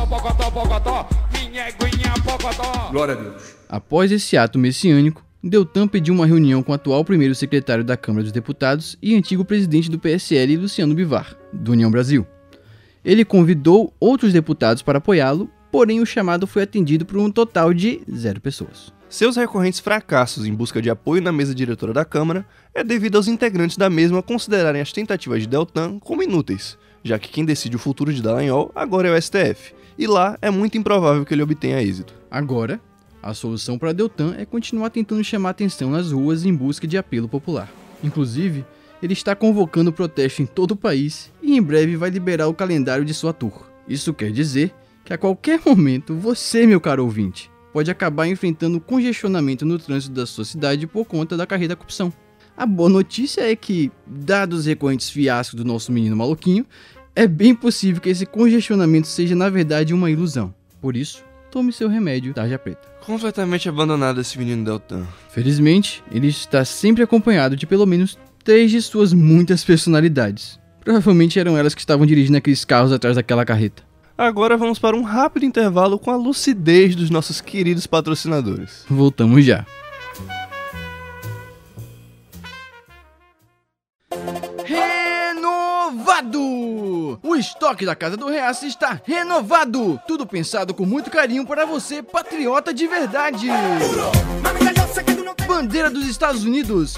Glória 2.90 3.14
a 3.14 3.18
Deus. 3.18 3.56
Após 3.68 4.12
esse 4.12 4.36
ato 4.36 4.58
messiânico, 4.58 5.24
Deltan 5.42 5.86
pediu 5.86 6.14
uma 6.14 6.26
reunião 6.26 6.62
com 6.62 6.72
o 6.72 6.74
atual 6.74 7.04
primeiro 7.04 7.34
secretário 7.34 7.84
da 7.84 7.96
Câmara 7.96 8.24
dos 8.24 8.32
Deputados 8.32 8.96
e 9.00 9.14
antigo 9.14 9.44
presidente 9.44 9.90
do 9.90 9.98
PSL, 9.98 10.56
Luciano 10.56 10.94
Bivar, 10.94 11.36
do 11.52 11.72
União 11.72 11.90
Brasil. 11.90 12.26
Ele 13.04 13.24
convidou 13.24 13.94
outros 14.00 14.32
deputados 14.32 14.82
para 14.82 14.98
apoiá-lo, 14.98 15.48
porém 15.70 16.00
o 16.00 16.06
chamado 16.06 16.46
foi 16.46 16.62
atendido 16.62 17.04
por 17.04 17.18
um 17.18 17.30
total 17.30 17.72
de 17.72 18.00
zero 18.12 18.40
pessoas. 18.40 18.92
Seus 19.08 19.36
recorrentes 19.36 19.78
fracassos 19.78 20.46
em 20.46 20.54
busca 20.54 20.82
de 20.82 20.90
apoio 20.90 21.22
na 21.22 21.30
mesa 21.30 21.54
diretora 21.54 21.92
da 21.92 22.04
Câmara 22.04 22.44
é 22.74 22.82
devido 22.82 23.16
aos 23.16 23.28
integrantes 23.28 23.76
da 23.76 23.88
mesma 23.88 24.22
considerarem 24.22 24.80
as 24.80 24.92
tentativas 24.92 25.42
de 25.42 25.46
Deltan 25.46 26.00
como 26.00 26.24
inúteis, 26.24 26.76
já 27.04 27.16
que 27.16 27.28
quem 27.28 27.44
decide 27.44 27.76
o 27.76 27.78
futuro 27.78 28.12
de 28.12 28.20
Dallagnol 28.20 28.72
agora 28.74 29.06
é 29.06 29.16
o 29.16 29.22
STF, 29.22 29.72
e 29.98 30.06
lá 30.06 30.38
é 30.40 30.50
muito 30.50 30.76
improvável 30.76 31.24
que 31.24 31.34
ele 31.34 31.42
obtenha 31.42 31.82
êxito. 31.82 32.14
Agora, 32.30 32.80
a 33.22 33.34
solução 33.34 33.78
para 33.78 33.92
Deltan 33.92 34.34
é 34.38 34.44
continuar 34.44 34.90
tentando 34.90 35.24
chamar 35.24 35.50
atenção 35.50 35.90
nas 35.90 36.12
ruas 36.12 36.44
em 36.44 36.54
busca 36.54 36.86
de 36.86 36.96
apelo 36.96 37.28
popular. 37.28 37.70
Inclusive, 38.02 38.64
ele 39.02 39.12
está 39.12 39.34
convocando 39.34 39.92
protesto 39.92 40.42
em 40.42 40.46
todo 40.46 40.72
o 40.72 40.76
país 40.76 41.32
e 41.42 41.56
em 41.56 41.62
breve 41.62 41.96
vai 41.96 42.10
liberar 42.10 42.46
o 42.48 42.54
calendário 42.54 43.04
de 43.04 43.14
sua 43.14 43.32
tour. 43.32 43.66
Isso 43.88 44.14
quer 44.14 44.30
dizer 44.30 44.72
que 45.04 45.12
a 45.12 45.18
qualquer 45.18 45.60
momento 45.64 46.14
você, 46.14 46.66
meu 46.66 46.80
caro 46.80 47.04
ouvinte, 47.04 47.50
pode 47.72 47.90
acabar 47.90 48.26
enfrentando 48.26 48.80
congestionamento 48.80 49.64
no 49.64 49.78
trânsito 49.78 50.14
da 50.14 50.26
sua 50.26 50.44
cidade 50.44 50.86
por 50.86 51.04
conta 51.04 51.36
da 51.36 51.46
carreira 51.46 51.74
da 51.74 51.76
corrupção. 51.76 52.12
A 52.56 52.64
boa 52.64 52.88
notícia 52.88 53.42
é 53.42 53.54
que, 53.54 53.92
dados 54.06 54.60
os 54.60 54.66
recorrentes 54.66 55.10
fiascos 55.10 55.56
do 55.56 55.64
nosso 55.64 55.92
menino 55.92 56.16
maluquinho, 56.16 56.64
é 57.16 57.26
bem 57.26 57.54
possível 57.54 58.00
que 58.00 58.10
esse 58.10 58.26
congestionamento 58.26 59.08
seja 59.08 59.34
na 59.34 59.48
verdade 59.48 59.94
uma 59.94 60.10
ilusão. 60.10 60.54
Por 60.82 60.94
isso, 60.94 61.24
tome 61.50 61.72
seu 61.72 61.88
remédio 61.88 62.34
tarja 62.34 62.58
preta. 62.58 62.86
Completamente 63.00 63.66
abandonado 63.68 64.20
esse 64.20 64.38
menino 64.38 64.62
Deltan. 64.62 65.06
Felizmente, 65.30 66.04
ele 66.12 66.28
está 66.28 66.62
sempre 66.62 67.02
acompanhado 67.02 67.56
de 67.56 67.66
pelo 67.66 67.86
menos 67.86 68.18
três 68.44 68.70
de 68.70 68.82
suas 68.82 69.14
muitas 69.14 69.64
personalidades. 69.64 70.60
Provavelmente 70.84 71.40
eram 71.40 71.56
elas 71.56 71.74
que 71.74 71.80
estavam 71.80 72.04
dirigindo 72.04 72.36
aqueles 72.36 72.66
carros 72.66 72.92
atrás 72.92 73.16
daquela 73.16 73.46
carreta. 73.46 73.82
Agora 74.18 74.56
vamos 74.58 74.78
para 74.78 74.94
um 74.94 75.02
rápido 75.02 75.46
intervalo 75.46 75.98
com 75.98 76.10
a 76.10 76.16
lucidez 76.16 76.94
dos 76.94 77.08
nossos 77.08 77.40
queridos 77.40 77.86
patrocinadores. 77.86 78.84
Voltamos 78.88 79.42
já. 79.44 79.64
Renovado! 84.64 86.55
O 87.22 87.36
estoque 87.36 87.84
da 87.86 87.94
Casa 87.94 88.16
do 88.16 88.28
Reaça 88.28 88.66
está 88.66 89.00
renovado! 89.04 90.00
Tudo 90.06 90.26
pensado 90.26 90.74
com 90.74 90.84
muito 90.84 91.10
carinho 91.10 91.46
para 91.46 91.64
você, 91.64 92.02
patriota 92.02 92.72
de 92.72 92.86
verdade! 92.86 93.46
Bandeira 95.46 95.88
dos 95.88 96.06
Estados 96.08 96.44
Unidos, 96.44 96.94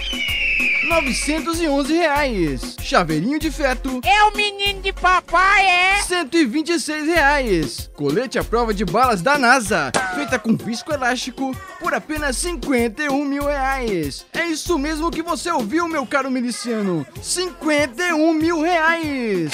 911 0.88 1.92
reais. 1.92 2.76
Chaveirinho 2.80 3.38
de 3.38 3.50
feto, 3.50 4.00
É 4.04 4.24
o 4.24 4.34
menino 4.34 4.80
de 4.80 4.92
papai, 4.92 5.66
é? 5.66 6.02
126 6.02 7.06
reais. 7.06 7.90
Colete 7.94 8.38
à 8.38 8.44
prova 8.44 8.72
de 8.72 8.84
balas 8.84 9.20
da 9.20 9.38
NASA, 9.38 9.92
feita 10.14 10.38
com 10.38 10.56
visco 10.56 10.92
elástico, 10.92 11.54
por 11.78 11.92
apenas 11.94 12.36
51 12.38 13.24
mil 13.24 13.44
reais. 13.44 14.24
É 14.32 14.46
isso 14.46 14.78
mesmo 14.78 15.10
que 15.10 15.22
você 15.22 15.50
ouviu, 15.50 15.86
meu 15.86 16.06
caro 16.06 16.30
miliciano. 16.30 17.06
51 17.22 18.32
mil 18.32 18.62
reais. 18.62 19.52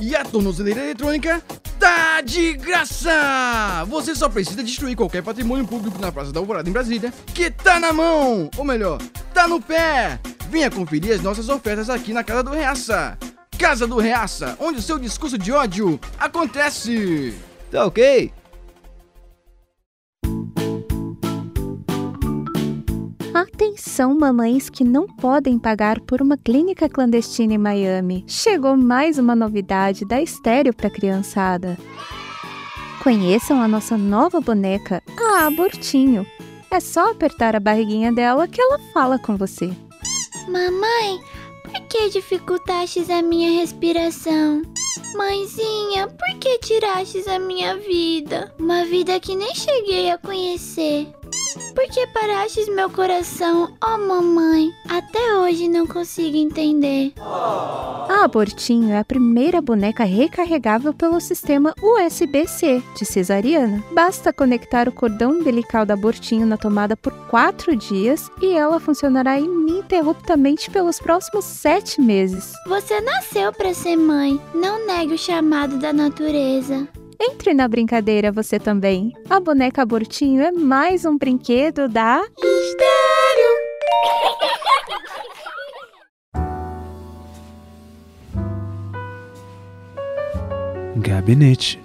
E 0.00 0.14
a 0.14 0.24
tornozeleira 0.24 0.84
eletrônica 0.84 1.42
tá 1.80 2.20
de 2.20 2.52
graça! 2.52 3.84
Você 3.88 4.14
só 4.14 4.28
precisa 4.28 4.62
destruir 4.62 4.94
qualquer 4.94 5.20
patrimônio 5.20 5.66
público 5.66 6.00
na 6.00 6.12
Praça 6.12 6.30
da 6.30 6.38
Alvorada 6.38 6.70
em 6.70 6.72
Brasília, 6.72 7.12
que 7.34 7.50
tá 7.50 7.80
na 7.80 7.92
mão! 7.92 8.48
Ou 8.56 8.64
melhor, 8.64 9.02
tá 9.34 9.48
no 9.48 9.60
pé! 9.60 10.20
Venha 10.48 10.70
conferir 10.70 11.12
as 11.12 11.22
nossas 11.22 11.48
ofertas 11.48 11.90
aqui 11.90 12.12
na 12.12 12.22
Casa 12.22 12.44
do 12.44 12.52
Reaça! 12.52 13.18
Casa 13.58 13.84
do 13.84 13.98
Reaça, 13.98 14.56
onde 14.60 14.78
o 14.78 14.82
seu 14.82 14.96
discurso 14.96 15.36
de 15.36 15.50
ódio 15.50 15.98
acontece! 16.20 17.34
Tá 17.68 17.84
ok? 17.84 18.32
Atenção, 23.32 24.18
mamães 24.18 24.68
que 24.68 24.82
não 24.82 25.06
podem 25.06 25.56
pagar 25.56 26.00
por 26.00 26.20
uma 26.20 26.36
clínica 26.36 26.88
clandestina 26.88 27.54
em 27.54 27.58
Miami. 27.58 28.24
Chegou 28.26 28.76
mais 28.76 29.18
uma 29.18 29.36
novidade 29.36 30.04
da 30.04 30.20
estéreo 30.20 30.74
para 30.74 30.90
criançada. 30.90 31.78
Conheçam 33.04 33.62
a 33.62 33.68
nossa 33.68 33.96
nova 33.96 34.40
boneca, 34.40 35.00
a 35.16 35.46
Abortinho. 35.46 36.26
É 36.72 36.80
só 36.80 37.12
apertar 37.12 37.54
a 37.54 37.60
barriguinha 37.60 38.12
dela 38.12 38.48
que 38.48 38.60
ela 38.60 38.80
fala 38.92 39.16
com 39.16 39.36
você. 39.36 39.70
Mamãe, 40.48 41.20
por 41.62 41.80
que 41.88 42.10
dificultastes 42.10 43.08
a 43.10 43.22
minha 43.22 43.60
respiração? 43.60 44.62
Mãezinha, 45.14 46.08
por 46.08 46.38
que 46.40 46.58
tirastes 46.58 47.28
a 47.28 47.38
minha 47.38 47.76
vida? 47.76 48.52
Uma 48.58 48.84
vida 48.84 49.20
que 49.20 49.36
nem 49.36 49.54
cheguei 49.54 50.10
a 50.10 50.18
conhecer. 50.18 51.06
Por 51.74 51.84
que 51.88 52.06
parastes 52.08 52.68
meu 52.68 52.88
coração, 52.90 53.74
ó 53.82 53.98
mamãe? 53.98 54.72
Até 54.88 55.36
hoje 55.36 55.68
não 55.68 55.86
consigo 55.86 56.36
entender. 56.36 57.12
A 57.18 58.24
Abortinho 58.24 58.92
é 58.92 58.98
a 58.98 59.04
primeira 59.04 59.60
boneca 59.60 60.04
recarregável 60.04 60.92
pelo 60.92 61.20
sistema 61.20 61.74
USB-C 61.82 62.82
de 62.96 63.04
cesariana. 63.04 63.82
Basta 63.92 64.32
conectar 64.32 64.88
o 64.88 64.92
cordão 64.92 65.32
umbilical 65.32 65.84
da 65.84 65.94
Abortinho 65.94 66.46
na 66.46 66.56
tomada 66.56 66.96
por 66.96 67.12
4 67.28 67.74
dias 67.74 68.30
e 68.40 68.52
ela 68.52 68.78
funcionará 68.78 69.38
ininterruptamente 69.38 70.70
pelos 70.70 71.00
próximos 71.00 71.44
7 71.44 72.00
meses. 72.00 72.52
Você 72.66 73.00
nasceu 73.00 73.52
para 73.52 73.74
ser 73.74 73.96
mãe. 73.96 74.40
Não 74.54 74.86
negue 74.86 75.14
o 75.14 75.18
chamado 75.18 75.78
da 75.78 75.92
natureza. 75.92 76.86
Entre 77.22 77.52
na 77.52 77.68
brincadeira 77.68 78.32
você 78.32 78.58
também. 78.58 79.12
A 79.28 79.38
boneca 79.38 79.82
Abortinho 79.82 80.40
é 80.40 80.50
mais 80.50 81.04
um 81.04 81.18
brinquedo 81.18 81.86
da 81.86 82.22
Estéreo. 82.22 83.70
Gabinete. 90.96 91.78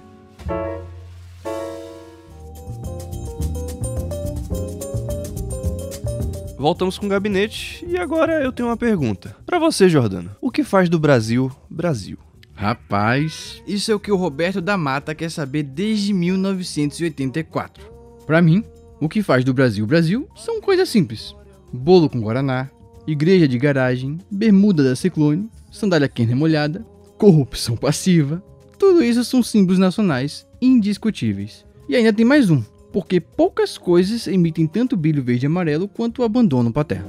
Voltamos 6.58 6.98
com 6.98 7.04
o 7.04 7.08
gabinete 7.10 7.84
e 7.86 7.98
agora 7.98 8.42
eu 8.42 8.50
tenho 8.50 8.70
uma 8.70 8.76
pergunta. 8.76 9.36
Pra 9.44 9.58
você, 9.58 9.88
Jordano. 9.88 10.34
O 10.40 10.50
que 10.50 10.64
faz 10.64 10.88
do 10.88 10.98
Brasil, 10.98 11.52
Brasil? 11.68 12.25
Rapaz, 12.56 13.62
isso 13.66 13.92
é 13.92 13.94
o 13.94 14.00
que 14.00 14.10
o 14.10 14.16
Roberto 14.16 14.62
da 14.62 14.78
Mata 14.78 15.14
quer 15.14 15.30
saber 15.30 15.62
desde 15.62 16.14
1984. 16.14 17.84
Pra 18.26 18.40
mim, 18.40 18.64
o 18.98 19.10
que 19.10 19.22
faz 19.22 19.44
do 19.44 19.52
Brasil 19.52 19.86
Brasil 19.86 20.26
são 20.34 20.58
coisas 20.58 20.88
simples: 20.88 21.36
bolo 21.70 22.08
com 22.08 22.18
guaraná, 22.18 22.70
igreja 23.06 23.46
de 23.46 23.58
garagem, 23.58 24.18
bermuda 24.30 24.82
da 24.82 24.96
Ciclone, 24.96 25.50
sandália 25.70 26.08
Kenner 26.08 26.34
molhada, 26.34 26.84
corrupção 27.18 27.76
passiva. 27.76 28.42
Tudo 28.78 29.04
isso 29.04 29.22
são 29.22 29.42
símbolos 29.42 29.78
nacionais 29.78 30.46
indiscutíveis. 30.60 31.64
E 31.88 31.94
ainda 31.94 32.12
tem 32.12 32.24
mais 32.24 32.50
um, 32.50 32.62
porque 32.90 33.20
poucas 33.20 33.76
coisas 33.76 34.26
emitem 34.26 34.66
tanto 34.66 34.96
brilho 34.96 35.22
verde 35.22 35.44
e 35.44 35.48
amarelo 35.48 35.86
quanto 35.86 36.22
o 36.22 36.24
abandono 36.24 36.72
paterno. 36.72 37.08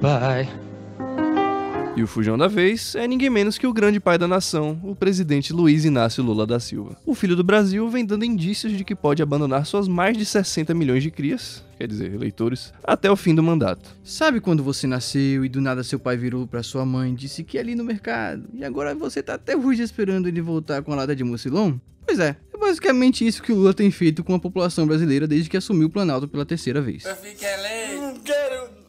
Pai, 0.00 0.48
E 1.96 2.02
o 2.02 2.08
fujão 2.08 2.36
da 2.36 2.48
vez 2.48 2.96
é 2.96 3.06
ninguém 3.06 3.30
menos 3.30 3.56
que 3.56 3.68
o 3.68 3.72
grande 3.72 4.00
pai 4.00 4.18
da 4.18 4.26
nação, 4.26 4.80
o 4.82 4.96
presidente 4.96 5.52
Luiz 5.52 5.84
Inácio 5.84 6.24
Lula 6.24 6.44
da 6.44 6.58
Silva. 6.58 6.96
O 7.06 7.14
filho 7.14 7.36
do 7.36 7.44
Brasil 7.44 7.88
vem 7.88 8.04
dando 8.04 8.24
indícios 8.24 8.72
de 8.72 8.82
que 8.84 8.96
pode 8.96 9.22
abandonar 9.22 9.64
suas 9.64 9.86
mais 9.86 10.18
de 10.18 10.24
60 10.24 10.74
milhões 10.74 11.04
de 11.04 11.10
crias, 11.12 11.64
quer 11.78 11.86
dizer, 11.86 12.12
eleitores, 12.12 12.74
até 12.82 13.08
o 13.08 13.14
fim 13.14 13.32
do 13.32 13.44
mandato. 13.44 13.96
Sabe 14.02 14.40
quando 14.40 14.64
você 14.64 14.88
nasceu 14.88 15.44
e 15.44 15.48
do 15.48 15.60
nada 15.60 15.84
seu 15.84 16.00
pai 16.00 16.16
virou 16.16 16.48
pra 16.48 16.64
sua 16.64 16.84
mãe 16.84 17.12
e 17.12 17.16
disse 17.16 17.44
que 17.44 17.56
ia 17.56 17.60
ali 17.60 17.76
no 17.76 17.84
mercado, 17.84 18.42
e 18.52 18.64
agora 18.64 18.92
você 18.92 19.22
tá 19.22 19.34
até 19.34 19.56
hoje 19.56 19.82
esperando 19.84 20.26
ele 20.26 20.40
voltar 20.40 20.82
com 20.82 20.92
a 20.92 20.96
lata 20.96 21.14
de 21.14 21.22
mucilão? 21.22 21.80
Pois 22.04 22.18
é, 22.18 22.36
é 22.52 22.58
basicamente 22.58 23.24
isso 23.24 23.40
que 23.40 23.52
o 23.52 23.54
Lula 23.54 23.72
tem 23.72 23.92
feito 23.92 24.24
com 24.24 24.34
a 24.34 24.40
população 24.40 24.84
brasileira 24.84 25.28
desde 25.28 25.48
que 25.48 25.56
assumiu 25.56 25.86
o 25.86 25.90
Planalto 25.90 26.26
pela 26.26 26.44
terceira 26.44 26.82
vez. 26.82 27.04
Eu 27.04 27.14
fiquei. 27.14 27.48
Não 28.00 28.16
quero. 28.16 28.83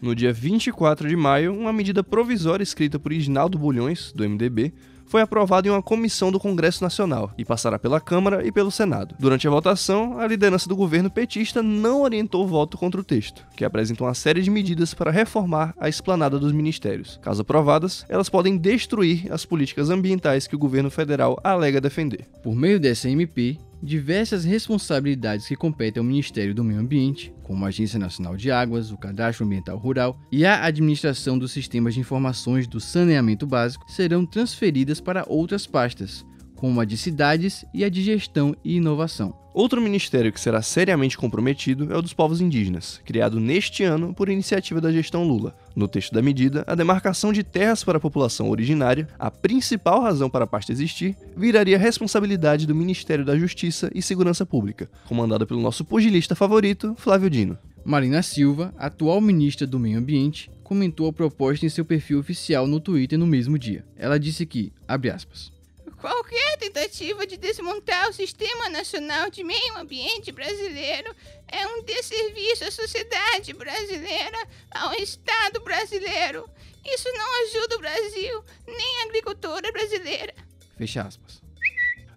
No 0.00 0.14
dia 0.14 0.32
24 0.32 1.08
de 1.08 1.16
maio, 1.16 1.52
uma 1.52 1.72
medida 1.72 2.02
provisória 2.04 2.62
escrita 2.62 2.98
por 2.98 3.12
Isnaldo 3.12 3.58
Bulhões, 3.58 4.12
do 4.12 4.28
MDB, 4.28 4.72
foi 5.06 5.22
aprovada 5.22 5.68
em 5.68 5.70
uma 5.70 5.82
comissão 5.82 6.30
do 6.30 6.40
Congresso 6.40 6.82
Nacional 6.82 7.32
e 7.38 7.44
passará 7.44 7.78
pela 7.78 8.00
Câmara 8.00 8.44
e 8.46 8.50
pelo 8.50 8.70
Senado. 8.70 9.14
Durante 9.18 9.46
a 9.46 9.50
votação, 9.50 10.18
a 10.18 10.26
liderança 10.26 10.68
do 10.68 10.76
governo 10.76 11.10
petista 11.10 11.62
não 11.62 12.02
orientou 12.02 12.44
o 12.44 12.48
voto 12.48 12.76
contra 12.76 13.00
o 13.00 13.04
texto, 13.04 13.46
que 13.56 13.64
apresenta 13.64 14.02
uma 14.02 14.14
série 14.14 14.42
de 14.42 14.50
medidas 14.50 14.92
para 14.94 15.10
reformar 15.10 15.74
a 15.78 15.88
esplanada 15.88 16.38
dos 16.38 16.52
ministérios. 16.52 17.18
Caso 17.22 17.42
aprovadas, 17.42 18.04
elas 18.08 18.28
podem 18.28 18.56
destruir 18.56 19.32
as 19.32 19.44
políticas 19.44 19.90
ambientais 19.90 20.46
que 20.46 20.56
o 20.56 20.58
governo 20.58 20.90
federal 20.90 21.38
alega 21.42 21.80
defender. 21.80 22.26
Por 22.42 22.54
meio 22.54 22.80
dessa 22.80 23.08
MP, 23.08 23.58
diversas 23.82 24.44
responsabilidades 24.44 25.46
que 25.46 25.56
competem 25.56 26.00
ao 26.00 26.06
Ministério 26.06 26.54
do 26.54 26.64
Meio 26.64 26.80
Ambiente, 26.80 27.32
como 27.42 27.64
a 27.64 27.68
Agência 27.68 27.98
Nacional 27.98 28.36
de 28.36 28.50
Águas, 28.50 28.90
o 28.90 28.96
Cadastro 28.96 29.44
Ambiental 29.44 29.78
Rural 29.78 30.18
e 30.32 30.44
a 30.44 30.64
administração 30.64 31.38
dos 31.38 31.52
sistemas 31.52 31.94
de 31.94 32.00
informações 32.00 32.66
do 32.66 32.80
saneamento 32.80 33.46
básico, 33.46 33.84
serão 33.90 34.26
transferidas 34.26 35.00
para 35.00 35.24
outras 35.28 35.66
pastas, 35.66 36.24
como 36.56 36.80
a 36.80 36.84
de 36.84 36.96
cidades 36.96 37.64
e 37.72 37.84
a 37.84 37.88
de 37.88 38.02
gestão 38.02 38.56
e 38.64 38.76
inovação. 38.76 39.34
Outro 39.56 39.80
ministério 39.80 40.30
que 40.30 40.38
será 40.38 40.60
seriamente 40.60 41.16
comprometido 41.16 41.90
é 41.90 41.96
o 41.96 42.02
dos 42.02 42.12
povos 42.12 42.42
indígenas, 42.42 43.00
criado 43.06 43.40
neste 43.40 43.84
ano 43.84 44.12
por 44.12 44.28
iniciativa 44.28 44.82
da 44.82 44.92
gestão 44.92 45.24
Lula. 45.24 45.56
No 45.74 45.88
texto 45.88 46.12
da 46.12 46.20
medida, 46.20 46.62
a 46.66 46.74
demarcação 46.74 47.32
de 47.32 47.42
terras 47.42 47.82
para 47.82 47.96
a 47.96 48.00
população 48.00 48.50
originária, 48.50 49.08
a 49.18 49.30
principal 49.30 50.02
razão 50.02 50.28
para 50.28 50.44
a 50.44 50.46
pasta 50.46 50.72
existir, 50.72 51.16
viraria 51.34 51.78
responsabilidade 51.78 52.66
do 52.66 52.74
Ministério 52.74 53.24
da 53.24 53.38
Justiça 53.38 53.90
e 53.94 54.02
Segurança 54.02 54.44
Pública, 54.44 54.90
comandado 55.06 55.46
pelo 55.46 55.62
nosso 55.62 55.86
pugilista 55.86 56.34
favorito, 56.34 56.94
Flávio 56.98 57.30
Dino. 57.30 57.56
Marina 57.82 58.22
Silva, 58.22 58.74
atual 58.76 59.22
ministra 59.22 59.66
do 59.66 59.78
Meio 59.78 59.98
Ambiente, 59.98 60.50
comentou 60.62 61.08
a 61.08 61.12
proposta 61.12 61.64
em 61.64 61.70
seu 61.70 61.84
perfil 61.84 62.18
oficial 62.18 62.66
no 62.66 62.78
Twitter 62.78 63.18
no 63.18 63.26
mesmo 63.26 63.58
dia. 63.58 63.86
Ela 63.96 64.18
disse 64.18 64.44
que, 64.44 64.72
abre 64.86 65.08
aspas, 65.08 65.55
Qualquer 66.00 66.58
tentativa 66.58 67.26
de 67.26 67.38
desmontar 67.38 68.10
o 68.10 68.12
Sistema 68.12 68.68
Nacional 68.68 69.30
de 69.30 69.42
Meio 69.42 69.78
Ambiente 69.78 70.30
brasileiro 70.30 71.14
é 71.48 71.66
um 71.66 71.82
desserviço 71.82 72.64
à 72.64 72.70
sociedade 72.70 73.54
brasileira, 73.54 74.46
ao 74.70 74.92
Estado 74.94 75.60
brasileiro. 75.64 76.48
Isso 76.84 77.08
não 77.14 77.44
ajuda 77.46 77.76
o 77.76 77.80
Brasil, 77.80 78.44
nem 78.66 79.00
a 79.00 79.04
agricultura 79.06 79.72
brasileira. 79.72 80.34
Fecha 80.76 81.02
aspas. 81.02 81.40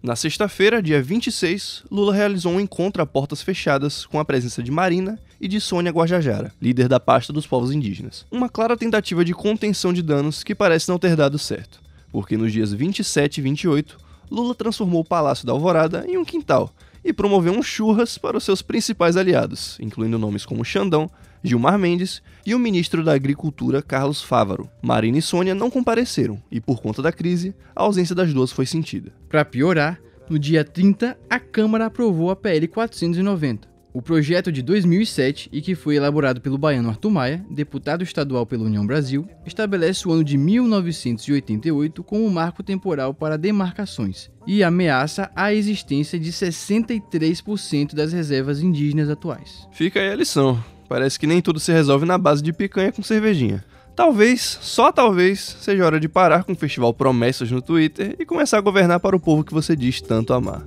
Na 0.02 0.14
sexta-feira, 0.14 0.82
dia 0.82 1.02
26, 1.02 1.84
Lula 1.90 2.14
realizou 2.14 2.52
um 2.52 2.60
encontro 2.60 3.02
a 3.02 3.06
portas 3.06 3.42
fechadas 3.42 4.04
com 4.06 4.20
a 4.20 4.24
presença 4.24 4.62
de 4.62 4.70
Marina 4.70 5.18
e 5.40 5.48
de 5.48 5.60
Sônia 5.60 5.92
Guajajara, 5.92 6.52
líder 6.60 6.88
da 6.88 7.00
pasta 7.00 7.32
dos 7.32 7.46
povos 7.46 7.72
indígenas. 7.72 8.26
Uma 8.30 8.48
clara 8.48 8.76
tentativa 8.76 9.24
de 9.24 9.34
contenção 9.34 9.92
de 9.92 10.02
danos 10.02 10.42
que 10.42 10.54
parece 10.54 10.88
não 10.88 10.98
ter 10.98 11.16
dado 11.16 11.38
certo 11.38 11.89
porque 12.10 12.36
nos 12.36 12.52
dias 12.52 12.72
27 12.72 13.38
e 13.38 13.42
28, 13.42 13.98
Lula 14.30 14.54
transformou 14.54 15.00
o 15.00 15.04
Palácio 15.04 15.46
da 15.46 15.52
Alvorada 15.52 16.04
em 16.08 16.16
um 16.16 16.24
quintal 16.24 16.72
e 17.04 17.12
promoveu 17.12 17.52
um 17.52 17.62
churras 17.62 18.18
para 18.18 18.36
os 18.36 18.44
seus 18.44 18.62
principais 18.62 19.16
aliados, 19.16 19.78
incluindo 19.80 20.18
nomes 20.18 20.44
como 20.44 20.64
Xandão, 20.64 21.10
Gilmar 21.42 21.78
Mendes 21.78 22.22
e 22.44 22.54
o 22.54 22.58
ministro 22.58 23.02
da 23.02 23.14
Agricultura 23.14 23.80
Carlos 23.80 24.22
Fávaro. 24.22 24.68
Marina 24.82 25.18
e 25.18 25.22
Sônia 25.22 25.54
não 25.54 25.70
compareceram 25.70 26.40
e, 26.50 26.60
por 26.60 26.80
conta 26.80 27.00
da 27.00 27.10
crise, 27.10 27.54
a 27.74 27.82
ausência 27.82 28.14
das 28.14 28.32
duas 28.32 28.52
foi 28.52 28.66
sentida. 28.66 29.12
Para 29.28 29.44
piorar, 29.44 29.98
no 30.28 30.38
dia 30.38 30.62
30, 30.62 31.18
a 31.28 31.40
Câmara 31.40 31.86
aprovou 31.86 32.30
a 32.30 32.36
PL 32.36 32.68
490, 32.68 33.68
o 33.92 34.00
projeto 34.00 34.52
de 34.52 34.62
2007 34.62 35.48
e 35.52 35.60
que 35.60 35.74
foi 35.74 35.96
elaborado 35.96 36.40
pelo 36.40 36.58
baiano 36.58 36.88
Arthur 36.88 37.10
Maia, 37.10 37.44
deputado 37.50 38.02
estadual 38.02 38.46
pela 38.46 38.64
União 38.64 38.86
Brasil, 38.86 39.28
estabelece 39.44 40.06
o 40.06 40.12
ano 40.12 40.24
de 40.24 40.36
1988 40.36 42.02
como 42.04 42.30
marco 42.30 42.62
temporal 42.62 43.12
para 43.12 43.36
demarcações 43.36 44.30
e 44.46 44.62
ameaça 44.62 45.30
a 45.34 45.52
existência 45.52 46.18
de 46.18 46.32
63% 46.32 47.94
das 47.94 48.12
reservas 48.12 48.62
indígenas 48.62 49.08
atuais. 49.08 49.68
Fica 49.72 50.00
aí 50.00 50.10
a 50.10 50.16
lição. 50.16 50.62
Parece 50.88 51.18
que 51.18 51.26
nem 51.26 51.40
tudo 51.40 51.60
se 51.60 51.72
resolve 51.72 52.04
na 52.04 52.18
base 52.18 52.42
de 52.42 52.52
picanha 52.52 52.92
com 52.92 53.02
cervejinha. 53.02 53.64
Talvez, 53.94 54.58
só 54.60 54.90
talvez, 54.90 55.56
seja 55.60 55.84
hora 55.84 56.00
de 56.00 56.08
parar 56.08 56.44
com 56.44 56.52
o 56.52 56.56
festival 56.56 56.94
Promessas 56.94 57.50
no 57.50 57.60
Twitter 57.60 58.16
e 58.18 58.24
começar 58.24 58.58
a 58.58 58.62
governar 58.62 58.98
para 58.98 59.14
o 59.14 59.20
povo 59.20 59.44
que 59.44 59.52
você 59.52 59.76
diz 59.76 60.00
tanto 60.00 60.32
amar 60.32 60.64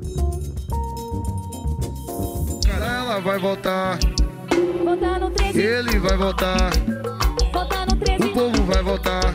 vai 3.23 3.39
voltar. 3.39 3.97
Ele 5.55 5.97
vai 5.97 6.17
voltar. 6.17 6.71
O 8.19 8.29
povo 8.33 8.63
vai 8.63 8.83
voltar. 8.83 9.33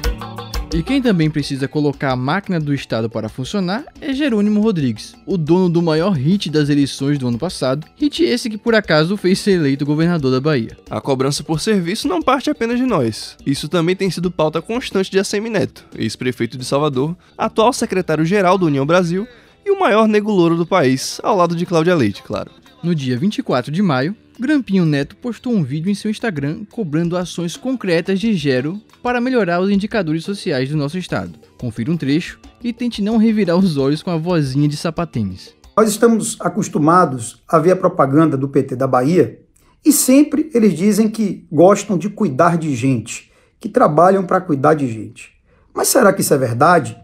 E 0.75 0.83
quem 0.83 1.01
também 1.01 1.31
precisa 1.31 1.67
colocar 1.67 2.13
a 2.13 2.17
máquina 2.17 2.61
do 2.61 2.75
Estado 2.75 3.09
para 3.09 3.31
funcionar 3.31 3.87
é 3.99 4.13
Jerônimo 4.13 4.61
Rodrigues, 4.61 5.17
o 5.25 5.39
dono 5.39 5.71
do 5.71 5.81
maior 5.81 6.11
hit 6.13 6.51
das 6.51 6.69
eleições 6.69 7.19
do 7.19 7.27
ano 7.27 7.39
passado, 7.39 7.87
hit 7.97 8.23
esse 8.23 8.51
que 8.51 8.59
por 8.59 8.75
acaso 8.75 9.17
fez 9.17 9.39
ser 9.39 9.53
eleito 9.53 9.87
governador 9.87 10.31
da 10.31 10.41
Bahia. 10.41 10.77
A 10.91 11.01
cobrança 11.01 11.43
por 11.43 11.59
serviço 11.59 12.07
não 12.07 12.21
parte 12.21 12.51
apenas 12.51 12.77
de 12.77 12.85
nós. 12.85 13.39
Isso 13.47 13.67
também 13.67 13.97
tem 13.97 14.11
sido 14.11 14.31
pauta 14.31 14.61
constante 14.61 15.11
de 15.11 15.19
Assemi 15.19 15.49
Neto, 15.49 15.87
ex-prefeito 15.97 16.59
de 16.59 16.65
Salvador, 16.67 17.17
atual 17.39 17.73
secretário-geral 17.73 18.59
da 18.59 18.67
União 18.67 18.85
Brasil 18.85 19.27
e 19.65 19.71
o 19.71 19.81
maior 19.81 20.07
nego 20.07 20.31
louro 20.31 20.57
do 20.57 20.67
país, 20.67 21.19
ao 21.23 21.37
lado 21.37 21.57
de 21.57 21.65
Cláudia 21.65 21.95
Leite, 21.95 22.23
claro. 22.23 22.51
No 22.81 22.95
dia 22.95 23.19
24 23.19 23.73
de 23.73 23.83
maio, 23.83 24.15
Grampinho 24.39 24.87
Neto 24.87 25.17
postou 25.17 25.53
um 25.53 25.65
vídeo 25.65 25.91
em 25.91 25.97
seu 25.97 26.13
Instagram 26.13 26.65
cobrando 26.71 27.17
ações 27.17 27.57
concretas 27.57 28.21
de 28.21 28.33
Gero 28.35 28.81
para 29.03 29.21
melhorar 29.21 29.61
os 29.61 29.69
indicadores 29.69 30.25
sociais 30.25 30.69
do 30.69 30.77
nosso 30.77 30.97
estado. 30.97 31.33
Confira 31.59 31.91
um 31.91 31.97
trecho 31.97 32.39
e 32.63 32.73
tente 32.73 33.03
não 33.03 33.17
revirar 33.17 33.57
os 33.57 33.77
olhos 33.77 34.01
com 34.01 34.13
a 34.13 34.17
vozinha 34.17 34.69
de 34.69 34.77
sapatênis. 34.77 35.53
Nós 35.77 35.91
estamos 35.91 36.37
acostumados 36.39 37.43
a 37.49 37.59
ver 37.59 37.73
a 37.73 37.77
propaganda 37.77 38.37
do 38.37 38.49
PT 38.49 38.77
da 38.77 38.87
Bahia 38.87 39.41
e 39.85 39.93
sempre 39.93 40.49
eles 40.55 40.73
dizem 40.75 41.09
que 41.09 41.49
gostam 41.51 41.99
de 41.99 42.09
cuidar 42.09 42.57
de 42.57 42.77
gente, 42.77 43.33
que 43.59 43.69
trabalham 43.69 44.25
para 44.25 44.41
cuidar 44.41 44.75
de 44.75 44.87
gente. 44.87 45.33
Mas 45.75 45.89
será 45.89 46.13
que 46.13 46.21
isso 46.21 46.33
é 46.33 46.39
verdade? 46.39 46.97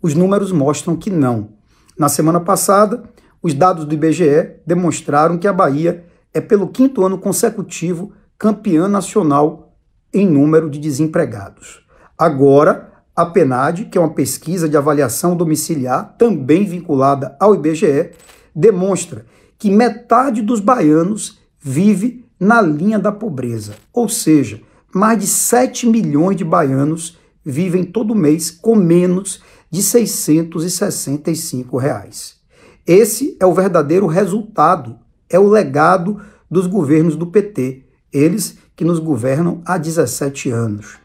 Os 0.00 0.14
números 0.14 0.52
mostram 0.52 0.94
que 0.94 1.10
não. 1.10 1.48
Na 1.98 2.08
semana 2.08 2.38
passada, 2.38 3.02
os 3.46 3.54
dados 3.54 3.84
do 3.84 3.94
IBGE 3.94 4.56
demonstraram 4.66 5.38
que 5.38 5.46
a 5.46 5.52
Bahia 5.52 6.04
é, 6.34 6.40
pelo 6.40 6.66
quinto 6.66 7.06
ano 7.06 7.16
consecutivo, 7.16 8.12
campeã 8.36 8.88
nacional 8.88 9.72
em 10.12 10.26
número 10.26 10.68
de 10.68 10.80
desempregados. 10.80 11.86
Agora, 12.18 12.90
a 13.14 13.24
PNAD, 13.24 13.84
que 13.84 13.96
é 13.96 14.00
uma 14.00 14.12
pesquisa 14.12 14.68
de 14.68 14.76
avaliação 14.76 15.36
domiciliar, 15.36 16.16
também 16.18 16.64
vinculada 16.64 17.36
ao 17.38 17.54
IBGE, 17.54 18.10
demonstra 18.52 19.24
que 19.56 19.70
metade 19.70 20.42
dos 20.42 20.58
baianos 20.58 21.38
vive 21.60 22.26
na 22.40 22.60
linha 22.60 22.98
da 22.98 23.12
pobreza, 23.12 23.76
ou 23.92 24.08
seja, 24.08 24.60
mais 24.92 25.20
de 25.20 25.28
7 25.28 25.86
milhões 25.86 26.36
de 26.36 26.44
baianos 26.44 27.16
vivem 27.44 27.84
todo 27.84 28.12
mês 28.12 28.50
com 28.50 28.74
menos 28.74 29.40
de 29.70 29.84
665 29.84 31.76
reais. 31.76 32.35
Esse 32.86 33.36
é 33.40 33.44
o 33.44 33.52
verdadeiro 33.52 34.06
resultado, 34.06 34.96
é 35.28 35.36
o 35.40 35.48
legado 35.48 36.20
dos 36.48 36.68
governos 36.68 37.16
do 37.16 37.26
PT, 37.26 37.82
eles 38.12 38.58
que 38.76 38.84
nos 38.84 39.00
governam 39.00 39.60
há 39.66 39.76
17 39.76 40.50
anos. 40.50 40.98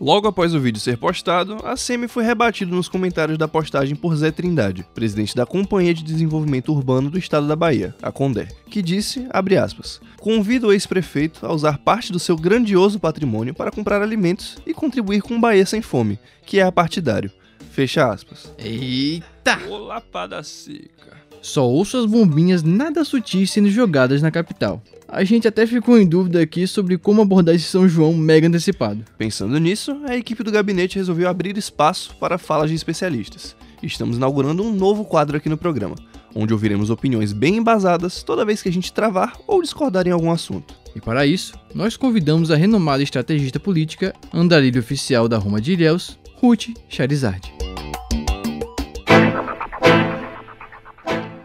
Logo 0.00 0.26
após 0.26 0.52
o 0.52 0.60
vídeo 0.60 0.80
ser 0.80 0.98
postado, 0.98 1.58
a 1.64 1.76
SEMI 1.76 2.08
foi 2.08 2.24
rebatido 2.24 2.74
nos 2.74 2.88
comentários 2.88 3.38
da 3.38 3.46
postagem 3.46 3.94
por 3.94 4.16
Zé 4.16 4.32
Trindade, 4.32 4.84
presidente 4.92 5.36
da 5.36 5.46
Companhia 5.46 5.94
de 5.94 6.02
Desenvolvimento 6.02 6.72
Urbano 6.72 7.08
do 7.08 7.16
Estado 7.16 7.46
da 7.46 7.54
Bahia, 7.54 7.94
a 8.02 8.10
CONDE, 8.10 8.48
que 8.68 8.82
disse, 8.82 9.28
abre 9.30 9.56
aspas, 9.56 10.00
convido 10.18 10.66
o 10.66 10.72
ex-prefeito 10.72 11.46
a 11.46 11.52
usar 11.52 11.78
parte 11.78 12.10
do 12.10 12.18
seu 12.18 12.36
grandioso 12.36 12.98
patrimônio 12.98 13.54
para 13.54 13.70
comprar 13.70 14.02
alimentos 14.02 14.58
e 14.66 14.74
contribuir 14.74 15.22
com 15.22 15.36
o 15.36 15.40
Bahia 15.40 15.64
Sem 15.64 15.80
Fome, 15.80 16.18
que 16.44 16.58
é 16.58 16.64
apartidário. 16.64 17.30
Fecha 17.74 18.08
aspas. 18.08 18.54
Eita! 18.56 19.58
Ô 19.68 19.78
lapada 19.78 20.44
seca. 20.44 21.16
Só 21.42 21.68
ouço 21.68 21.96
as 21.96 22.06
bombinhas 22.06 22.62
nada 22.62 23.04
sutis 23.04 23.50
sendo 23.50 23.68
jogadas 23.68 24.22
na 24.22 24.30
capital. 24.30 24.80
A 25.08 25.24
gente 25.24 25.48
até 25.48 25.66
ficou 25.66 25.98
em 25.98 26.06
dúvida 26.06 26.40
aqui 26.40 26.68
sobre 26.68 26.96
como 26.96 27.20
abordar 27.20 27.52
esse 27.52 27.64
São 27.64 27.88
João 27.88 28.14
mega 28.14 28.46
antecipado. 28.46 29.04
Pensando 29.18 29.58
nisso, 29.58 30.00
a 30.04 30.16
equipe 30.16 30.44
do 30.44 30.52
gabinete 30.52 31.00
resolveu 31.00 31.28
abrir 31.28 31.58
espaço 31.58 32.14
para 32.20 32.38
falas 32.38 32.70
de 32.70 32.76
especialistas. 32.76 33.56
Estamos 33.82 34.18
inaugurando 34.18 34.62
um 34.62 34.72
novo 34.72 35.04
quadro 35.04 35.36
aqui 35.36 35.48
no 35.48 35.58
programa, 35.58 35.96
onde 36.32 36.52
ouviremos 36.52 36.90
opiniões 36.90 37.32
bem 37.32 37.56
embasadas 37.56 38.22
toda 38.22 38.44
vez 38.44 38.62
que 38.62 38.68
a 38.68 38.72
gente 38.72 38.92
travar 38.92 39.32
ou 39.48 39.60
discordar 39.60 40.06
em 40.06 40.12
algum 40.12 40.30
assunto. 40.30 40.76
E 40.94 41.00
para 41.00 41.26
isso, 41.26 41.58
nós 41.74 41.96
convidamos 41.96 42.52
a 42.52 42.56
renomada 42.56 43.02
estrategista 43.02 43.58
política, 43.58 44.14
andarilho 44.32 44.80
oficial 44.80 45.28
da 45.28 45.38
Roma 45.38 45.60
de 45.60 45.72
Ilhéus, 45.72 46.16
Ruth 46.44 46.76
Charizard. 46.90 47.54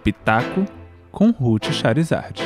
Pitaco 0.03 0.65
com 1.09 1.31
Ruth 1.31 1.71
Charizard. 1.71 2.41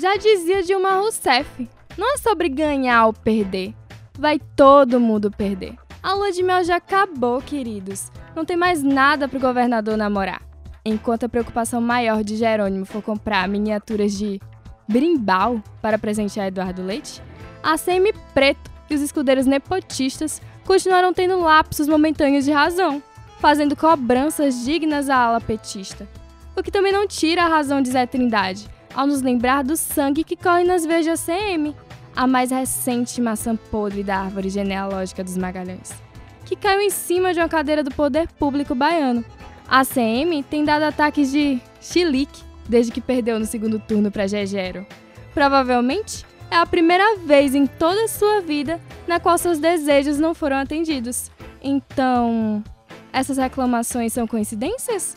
Já 0.00 0.16
dizia 0.16 0.64
Dilma 0.64 0.94
Rousseff, 0.94 1.68
não 1.96 2.14
é 2.14 2.18
sobre 2.18 2.48
ganhar 2.48 3.06
ou 3.06 3.12
perder. 3.12 3.72
Vai 4.18 4.40
todo 4.56 4.98
mundo 4.98 5.30
perder. 5.30 5.76
A 6.02 6.12
lua 6.12 6.32
de 6.32 6.42
mel 6.42 6.64
já 6.64 6.74
acabou, 6.74 7.40
queridos. 7.40 8.10
Não 8.34 8.44
tem 8.44 8.56
mais 8.56 8.82
nada 8.82 9.28
pro 9.28 9.38
governador 9.38 9.96
namorar. 9.96 10.42
Enquanto 10.84 11.22
a 11.22 11.28
preocupação 11.28 11.80
maior 11.80 12.24
de 12.24 12.34
Jerônimo 12.34 12.84
for 12.84 13.00
comprar 13.00 13.48
miniaturas 13.48 14.18
de 14.18 14.40
brimbal 14.88 15.62
para 15.80 16.00
presentear 16.00 16.48
Eduardo 16.48 16.82
Leite, 16.82 17.22
a 17.62 17.78
CM 17.78 18.12
Preto 18.34 18.74
e 18.90 18.96
os 18.96 19.02
escudeiros 19.02 19.46
nepotistas 19.46 20.42
continuaram 20.64 21.12
tendo 21.12 21.40
lapsos 21.40 21.86
momentâneos 21.86 22.44
de 22.44 22.52
razão, 22.52 23.02
fazendo 23.40 23.76
cobranças 23.76 24.64
dignas 24.64 25.10
à 25.10 25.16
ala 25.16 25.40
petista. 25.40 26.08
O 26.56 26.62
que 26.62 26.70
também 26.70 26.92
não 26.92 27.06
tira 27.06 27.42
a 27.42 27.48
razão 27.48 27.82
de 27.82 27.90
Zé 27.90 28.06
Trindade, 28.06 28.68
ao 28.94 29.06
nos 29.06 29.22
lembrar 29.22 29.64
do 29.64 29.76
sangue 29.76 30.24
que 30.24 30.36
corre 30.36 30.64
nas 30.64 30.86
veias 30.86 31.06
da 31.06 31.16
CM, 31.16 31.74
a 32.14 32.26
mais 32.26 32.50
recente 32.50 33.20
maçã 33.20 33.56
podre 33.56 34.04
da 34.04 34.18
árvore 34.18 34.48
genealógica 34.48 35.24
dos 35.24 35.36
Magalhães, 35.36 35.92
que 36.44 36.54
caiu 36.54 36.80
em 36.80 36.90
cima 36.90 37.34
de 37.34 37.40
uma 37.40 37.48
cadeira 37.48 37.82
do 37.82 37.90
poder 37.90 38.28
público 38.38 38.74
baiano. 38.74 39.24
A 39.68 39.84
CM 39.84 40.42
tem 40.44 40.64
dado 40.64 40.84
ataques 40.84 41.32
de 41.32 41.60
chilique 41.80 42.42
desde 42.68 42.92
que 42.92 43.00
perdeu 43.00 43.38
no 43.38 43.46
segundo 43.46 43.78
turno 43.78 44.10
para 44.10 44.26
Gegero. 44.26 44.86
Provavelmente 45.32 46.24
é 46.50 46.56
a 46.56 46.66
primeira 46.66 47.16
vez 47.18 47.54
em 47.54 47.66
toda 47.66 48.04
a 48.04 48.08
sua 48.08 48.40
vida 48.40 48.80
na 49.06 49.20
qual 49.20 49.36
seus 49.38 49.58
desejos 49.58 50.18
não 50.18 50.34
foram 50.34 50.56
atendidos. 50.56 51.30
Então, 51.62 52.62
essas 53.12 53.38
reclamações 53.38 54.12
são 54.12 54.26
coincidências? 54.26 55.16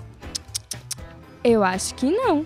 Eu 1.44 1.64
acho 1.64 1.96
que 1.96 2.10
não. 2.10 2.46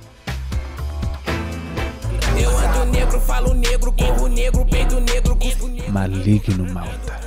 Eu 2.40 2.58
ando 2.58 2.92
negro, 2.92 3.20
falo 3.20 3.54
negro, 3.54 3.92
corro 3.92 4.28
negro, 4.28 4.66
peito 4.66 5.00
negro, 5.00 5.36
cuspo 5.36 5.68
negro. 5.68 5.92
Maligno 5.92 6.74
Malta. 6.74 7.20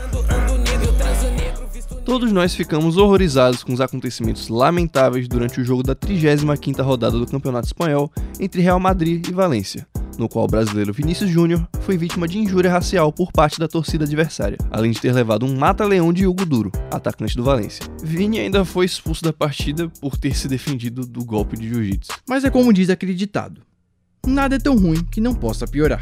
Todos 2.05 2.31
nós 2.33 2.55
ficamos 2.55 2.99
horrorizados 2.99 3.65
com 3.65 3.73
os 3.73 3.81
acontecimentos 3.81 4.49
lamentáveis 4.49 5.27
durante 5.27 5.61
o 5.61 5.65
jogo 5.65 5.83
da 5.83 5.97
35ª 5.97 6.83
rodada 6.83 7.19
do 7.19 7.27
Campeonato 7.27 7.67
Espanhol 7.67 8.13
entre 8.39 8.61
Real 8.61 8.79
Madrid 8.79 9.27
e 9.27 9.33
Valência, 9.33 9.87
no 10.19 10.29
qual 10.29 10.45
o 10.45 10.49
brasileiro 10.49 10.93
Vinícius 10.93 11.31
Júnior 11.31 11.67
foi 11.81 11.97
vítima 11.97 12.29
de 12.29 12.39
injúria 12.39 12.71
racial 12.71 13.13
por 13.13 13.33
parte 13.33 13.59
da 13.59 13.69
torcida 13.69 14.05
adversária, 14.05 14.59
além 14.71 14.91
de 14.91 15.01
ter 15.01 15.13
levado 15.13 15.47
um 15.47 15.57
mata-leão 15.57 16.13
de 16.13 16.27
Hugo 16.27 16.47
Duro, 16.47 16.73
atacante 16.91 17.37
do 17.37 17.45
Valência. 17.45 17.85
Vini 18.03 18.39
ainda 18.39 18.65
foi 18.65 18.87
expulso 18.87 19.23
da 19.23 19.33
partida 19.33 19.89
por 20.01 20.17
ter 20.17 20.37
se 20.37 20.49
defendido 20.49 21.07
do 21.07 21.25
golpe 21.25 21.57
de 21.57 21.69
jiu-jitsu. 21.69 22.13
Mas 22.29 22.45
é 22.45 22.51
como 22.51 22.73
diz 22.73 22.91
aquele 22.91 23.15
ditado: 23.15 23.61
nada 24.27 24.57
é 24.57 24.59
tão 24.59 24.77
ruim 24.77 25.05
que 25.05 25.21
não 25.21 25.35
possa 25.35 25.67
piorar. 25.67 26.01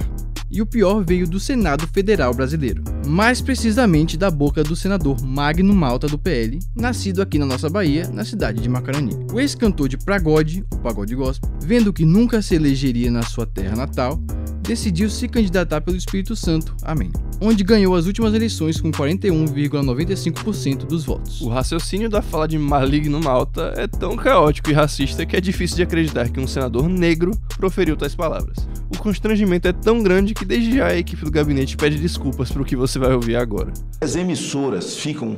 E 0.51 0.61
o 0.61 0.67
pior 0.67 1.03
veio 1.03 1.27
do 1.27 1.41
Senado 1.41 1.87
Federal 1.87 2.35
Brasileiro, 2.35 2.85
mais 3.07 3.41
precisamente 3.41 4.17
da 4.17 4.31
boca 4.31 4.63
do 4.63 4.77
senador 4.77 5.23
Magno 5.23 5.75
Malta 5.75 6.07
do 6.07 6.19
PL, 6.19 6.59
nascido 6.75 7.21
aqui 7.21 7.39
na 7.39 7.47
nossa 7.47 7.69
Bahia, 7.69 8.09
na 8.09 8.25
cidade 8.25 8.61
de 8.61 8.69
Macarani. 8.69 9.17
O 9.33 9.41
ex-cantor 9.41 9.89
de 9.89 9.99
Pagode, 9.99 10.65
o 10.73 10.79
Pagode 10.79 11.15
Gospel, 11.15 11.51
vendo 11.63 11.93
que 11.93 12.05
nunca 12.05 12.41
se 12.41 12.55
elegeria 12.55 13.11
na 13.11 13.23
sua 13.23 13.47
terra 13.47 13.77
natal, 13.77 14.21
decidiu 14.63 15.11
se 15.11 15.29
candidatar 15.29 15.81
pelo 15.81 15.97
Espírito 15.97 16.37
Santo, 16.37 16.75
amém, 16.83 17.11
onde 17.41 17.65
ganhou 17.65 17.95
as 17.97 18.07
últimas 18.07 18.33
eleições 18.33 18.81
com 18.81 18.93
41,95% 18.93 20.87
dos 20.87 21.05
votos. 21.05 21.41
O 21.41 21.49
raciocínio 21.49 22.09
da 22.09 22.23
fala 22.23 22.47
de 22.47 22.57
Maligno 22.59 23.21
Malta 23.21 23.75
é 23.77 23.87
tão 23.87 24.17
caótico 24.17 24.71
e 24.71 24.73
racista 24.73 25.27
que 25.27 25.37
é 25.37 25.41
difícil 25.41 25.77
de 25.77 25.83
acreditar 25.83 26.29
que 26.29 26.41
um 26.41 26.47
senador 26.47 26.89
negro 26.89 27.33
proferiu 27.57 27.97
tais 27.97 28.15
palavras. 28.15 28.69
O 28.95 28.99
constrangimento 28.99 29.67
é 29.67 29.73
tão 29.73 30.03
grande 30.03 30.35
que 30.35 30.45
desde 30.45 30.77
já 30.77 30.89
a 30.89 30.97
equipe 30.97 31.25
do 31.25 31.31
gabinete 31.31 31.77
pede 31.77 31.99
desculpas 31.99 32.51
para 32.51 32.63
o 32.63 32.65
que 32.65 32.77
você 32.77 32.92
vai 32.99 33.13
ouvir 33.13 33.37
agora. 33.37 33.73
As 34.01 34.17
emissoras 34.17 34.97
ficam 34.97 35.37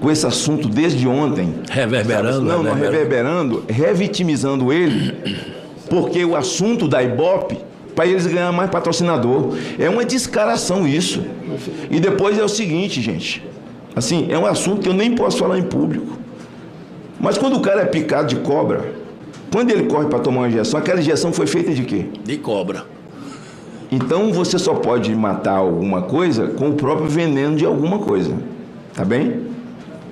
com 0.00 0.10
esse 0.10 0.26
assunto 0.26 0.68
desde 0.68 1.06
ontem. 1.08 1.54
Reverberando, 1.70 2.42
Não, 2.42 2.62
não, 2.62 2.74
reverberando, 2.74 3.64
revitimizando 3.68 4.72
ele, 4.72 5.44
porque 5.90 6.24
o 6.24 6.36
assunto 6.36 6.86
da 6.86 7.02
Ibope, 7.02 7.58
para 7.94 8.06
eles 8.06 8.26
ganhar 8.26 8.52
mais 8.52 8.70
patrocinador. 8.70 9.56
É 9.76 9.90
uma 9.90 10.04
descaração 10.04 10.86
isso. 10.86 11.20
E 11.90 11.98
depois 11.98 12.38
é 12.38 12.44
o 12.44 12.48
seguinte, 12.48 13.02
gente. 13.02 13.44
Assim, 13.96 14.28
é 14.30 14.38
um 14.38 14.46
assunto 14.46 14.82
que 14.82 14.88
eu 14.88 14.94
nem 14.94 15.16
posso 15.16 15.38
falar 15.38 15.58
em 15.58 15.64
público. 15.64 16.16
Mas 17.18 17.36
quando 17.36 17.56
o 17.56 17.60
cara 17.60 17.80
é 17.80 17.84
picado 17.86 18.28
de 18.28 18.36
cobra, 18.36 18.92
quando 19.50 19.70
ele 19.72 19.84
corre 19.88 20.06
para 20.06 20.20
tomar 20.20 20.42
uma 20.42 20.48
injeção, 20.48 20.78
aquela 20.78 21.00
injeção 21.00 21.32
foi 21.32 21.48
feita 21.48 21.72
de 21.74 21.82
quê? 21.82 22.06
De 22.22 22.36
cobra. 22.36 22.84
Então 23.90 24.32
você 24.32 24.58
só 24.58 24.74
pode 24.74 25.14
matar 25.14 25.56
alguma 25.56 26.02
coisa 26.02 26.48
com 26.48 26.70
o 26.70 26.74
próprio 26.74 27.08
veneno 27.08 27.56
de 27.56 27.64
alguma 27.64 27.98
coisa. 27.98 28.36
Tá 28.94 29.04
bem? 29.04 29.46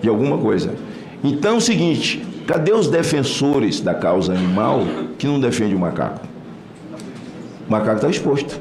De 0.01 0.09
alguma 0.09 0.39
coisa. 0.39 0.75
Então 1.23 1.55
é 1.55 1.59
o 1.59 1.61
seguinte: 1.61 2.25
cadê 2.47 2.73
os 2.73 2.89
defensores 2.89 3.81
da 3.81 3.95
causa 3.95 4.33
animal 4.33 4.81
que 5.19 5.27
não 5.27 5.39
defende 5.39 5.75
o 5.75 5.79
macaco? 5.79 6.27
O 7.69 7.71
macaco 7.71 7.97
está 7.97 8.09
exposto. 8.09 8.61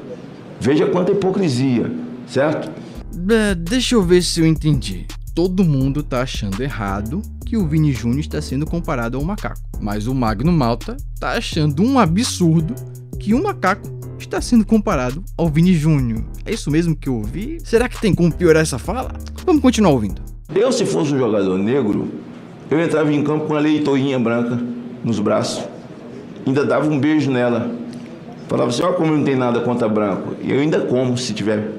Veja 0.59 0.87
quanta 0.87 1.11
hipocrisia, 1.11 1.91
certo? 2.27 2.71
Deixa 3.57 3.95
eu 3.95 4.03
ver 4.03 4.21
se 4.21 4.41
eu 4.41 4.45
entendi. 4.45 5.05
Todo 5.33 5.63
mundo 5.63 6.01
tá 6.01 6.21
achando 6.21 6.61
errado 6.61 7.21
que 7.45 7.57
o 7.57 7.67
Vini 7.67 7.93
Júnior 7.93 8.21
está 8.21 8.41
sendo 8.41 8.65
comparado 8.65 9.17
ao 9.17 9.23
macaco. 9.23 9.61
Mas 9.79 10.07
o 10.07 10.15
Magno 10.15 10.51
Malta 10.51 10.97
tá 11.19 11.33
achando 11.33 11.83
um 11.83 11.99
absurdo 11.99 12.73
que 13.19 13.33
um 13.33 13.43
macaco 13.43 13.87
está 14.23 14.41
sendo 14.41 14.65
comparado 14.65 15.23
ao 15.37 15.49
Vini 15.49 15.73
Júnior. 15.73 16.23
É 16.45 16.53
isso 16.53 16.71
mesmo 16.71 16.95
que 16.95 17.09
eu 17.09 17.15
ouvi? 17.15 17.57
Será 17.63 17.89
que 17.89 17.99
tem 17.99 18.13
como 18.13 18.33
piorar 18.33 18.63
essa 18.63 18.77
fala? 18.77 19.11
Vamos 19.45 19.61
continuar 19.61 19.91
ouvindo. 19.91 20.21
Eu, 20.53 20.71
se 20.71 20.85
fosse 20.85 21.13
um 21.13 21.19
jogador 21.19 21.57
negro, 21.57 22.07
eu 22.69 22.79
entrava 22.79 23.11
em 23.13 23.23
campo 23.23 23.45
com 23.45 23.53
uma 23.53 23.59
leitoinha 23.59 24.19
branca 24.19 24.59
nos 25.03 25.19
braços. 25.19 25.63
Ainda 26.45 26.65
dava 26.65 26.89
um 26.89 26.99
beijo 26.99 27.31
nela. 27.31 27.71
Falava 28.47 28.69
assim, 28.69 28.83
olha 28.83 28.93
como 28.93 29.15
não 29.15 29.23
tem 29.23 29.35
nada 29.35 29.61
contra 29.61 29.89
branco. 29.89 30.35
E 30.41 30.51
eu 30.51 30.59
ainda 30.59 30.81
como, 30.81 31.17
se 31.17 31.33
tiver. 31.33 31.71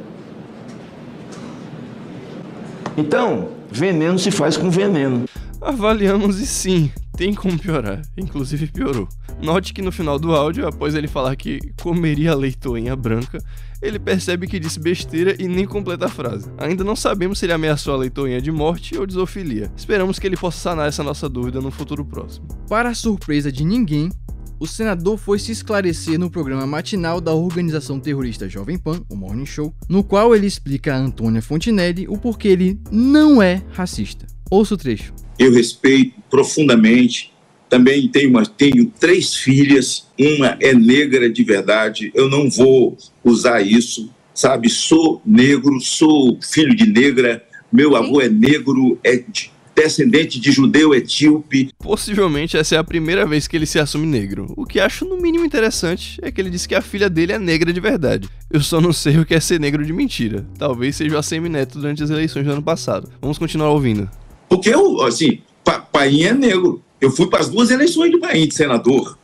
Então, 2.96 3.48
veneno 3.70 4.18
se 4.18 4.30
faz 4.30 4.56
com 4.56 4.70
veneno. 4.70 5.24
Avaliamos 5.60 6.40
e 6.40 6.46
sim, 6.46 6.90
tem 7.16 7.34
como 7.34 7.58
piorar. 7.58 8.02
Inclusive 8.16 8.66
piorou. 8.66 9.08
Note 9.40 9.74
que 9.74 9.82
no 9.82 9.92
final 9.92 10.18
do 10.18 10.34
áudio, 10.34 10.66
após 10.66 10.94
ele 10.94 11.06
falar 11.06 11.36
que 11.36 11.60
comeria 11.82 12.32
a 12.32 12.34
leitoinha 12.34 12.96
branca, 12.96 13.38
ele 13.82 13.98
percebe 13.98 14.46
que 14.46 14.58
disse 14.58 14.80
besteira 14.80 15.36
e 15.38 15.46
nem 15.46 15.66
completa 15.66 16.06
a 16.06 16.08
frase. 16.08 16.50
Ainda 16.58 16.82
não 16.82 16.96
sabemos 16.96 17.38
se 17.38 17.46
ele 17.46 17.52
ameaçou 17.52 17.94
a 17.94 17.98
leitoinha 17.98 18.40
de 18.40 18.50
morte 18.50 18.96
ou 18.96 19.06
de 19.06 19.14
zoofilia. 19.14 19.70
Esperamos 19.76 20.18
que 20.18 20.26
ele 20.26 20.36
possa 20.36 20.58
sanar 20.58 20.88
essa 20.88 21.02
nossa 21.02 21.28
dúvida 21.28 21.60
no 21.60 21.70
futuro 21.70 22.04
próximo. 22.04 22.48
Para 22.68 22.88
a 22.88 22.94
surpresa 22.94 23.52
de 23.52 23.64
ninguém, 23.64 24.10
o 24.58 24.66
senador 24.66 25.18
foi 25.18 25.38
se 25.38 25.52
esclarecer 25.52 26.18
no 26.18 26.30
programa 26.30 26.66
matinal 26.66 27.20
da 27.20 27.34
organização 27.34 28.00
terrorista 28.00 28.48
Jovem 28.48 28.78
Pan, 28.78 29.02
o 29.10 29.14
Morning 29.14 29.44
Show, 29.44 29.74
no 29.86 30.02
qual 30.02 30.34
ele 30.34 30.46
explica 30.46 30.94
a 30.94 30.98
Antônia 30.98 31.42
Fontinelli 31.42 32.08
o 32.08 32.16
porquê 32.16 32.48
ele 32.48 32.80
não 32.90 33.42
é 33.42 33.62
racista. 33.72 34.26
Ouça 34.50 34.74
o 34.74 34.78
trecho. 34.78 35.12
Eu 35.38 35.52
respeito 35.52 36.14
profundamente. 36.30 37.35
Também 37.68 38.08
tenho, 38.08 38.30
uma, 38.30 38.46
tenho 38.46 38.92
três 38.98 39.34
filhas, 39.34 40.06
uma 40.18 40.56
é 40.60 40.72
negra 40.72 41.28
de 41.28 41.42
verdade. 41.42 42.12
Eu 42.14 42.30
não 42.30 42.48
vou 42.48 42.96
usar 43.24 43.60
isso, 43.60 44.10
sabe? 44.34 44.68
Sou 44.68 45.20
negro, 45.24 45.80
sou 45.80 46.38
filho 46.40 46.74
de 46.74 46.86
negra. 46.86 47.44
Meu 47.72 47.96
avô 47.96 48.20
é 48.20 48.28
negro, 48.28 48.98
é 49.02 49.16
de 49.16 49.50
descendente 49.76 50.40
de 50.40 50.50
judeu 50.50 50.94
etíope. 50.94 51.68
Possivelmente 51.78 52.56
essa 52.56 52.76
é 52.76 52.78
a 52.78 52.84
primeira 52.84 53.26
vez 53.26 53.46
que 53.46 53.54
ele 53.54 53.66
se 53.66 53.78
assume 53.78 54.06
negro. 54.06 54.52
O 54.56 54.64
que 54.64 54.80
acho 54.80 55.04
no 55.04 55.20
mínimo 55.20 55.44
interessante 55.44 56.18
é 56.22 56.32
que 56.32 56.40
ele 56.40 56.48
disse 56.48 56.66
que 56.66 56.74
a 56.74 56.80
filha 56.80 57.10
dele 57.10 57.32
é 57.32 57.38
negra 57.38 57.70
de 57.70 57.78
verdade. 57.78 58.28
Eu 58.50 58.62
só 58.62 58.80
não 58.80 58.92
sei 58.92 59.18
o 59.18 59.26
que 59.26 59.34
é 59.34 59.40
ser 59.40 59.60
negro 59.60 59.84
de 59.84 59.92
mentira. 59.92 60.46
Talvez 60.58 60.96
seja 60.96 61.14
o 61.14 61.18
ACM 61.18 61.50
Neto 61.50 61.78
durante 61.78 62.02
as 62.02 62.08
eleições 62.08 62.46
do 62.46 62.52
ano 62.52 62.62
passado. 62.62 63.10
Vamos 63.20 63.36
continuar 63.36 63.68
ouvindo. 63.70 64.08
Porque 64.48 64.70
eu, 64.70 65.02
assim, 65.02 65.40
pa, 65.62 65.78
pai 65.78 66.22
é 66.22 66.32
negro. 66.32 66.82
Eu 67.00 67.10
fui 67.10 67.26
para 67.28 67.40
as 67.40 67.48
duas 67.48 67.70
eleições 67.70 68.10
do 68.10 68.18
país 68.18 68.48
de 68.48 68.54
senador. 68.54 69.18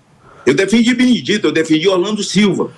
Eu 0.45 0.55
defendi 0.55 0.95
Benedito, 0.95 1.47
eu 1.47 1.53
defendi 1.53 1.89
Orlando 1.89 2.23
Silva. 2.23 2.73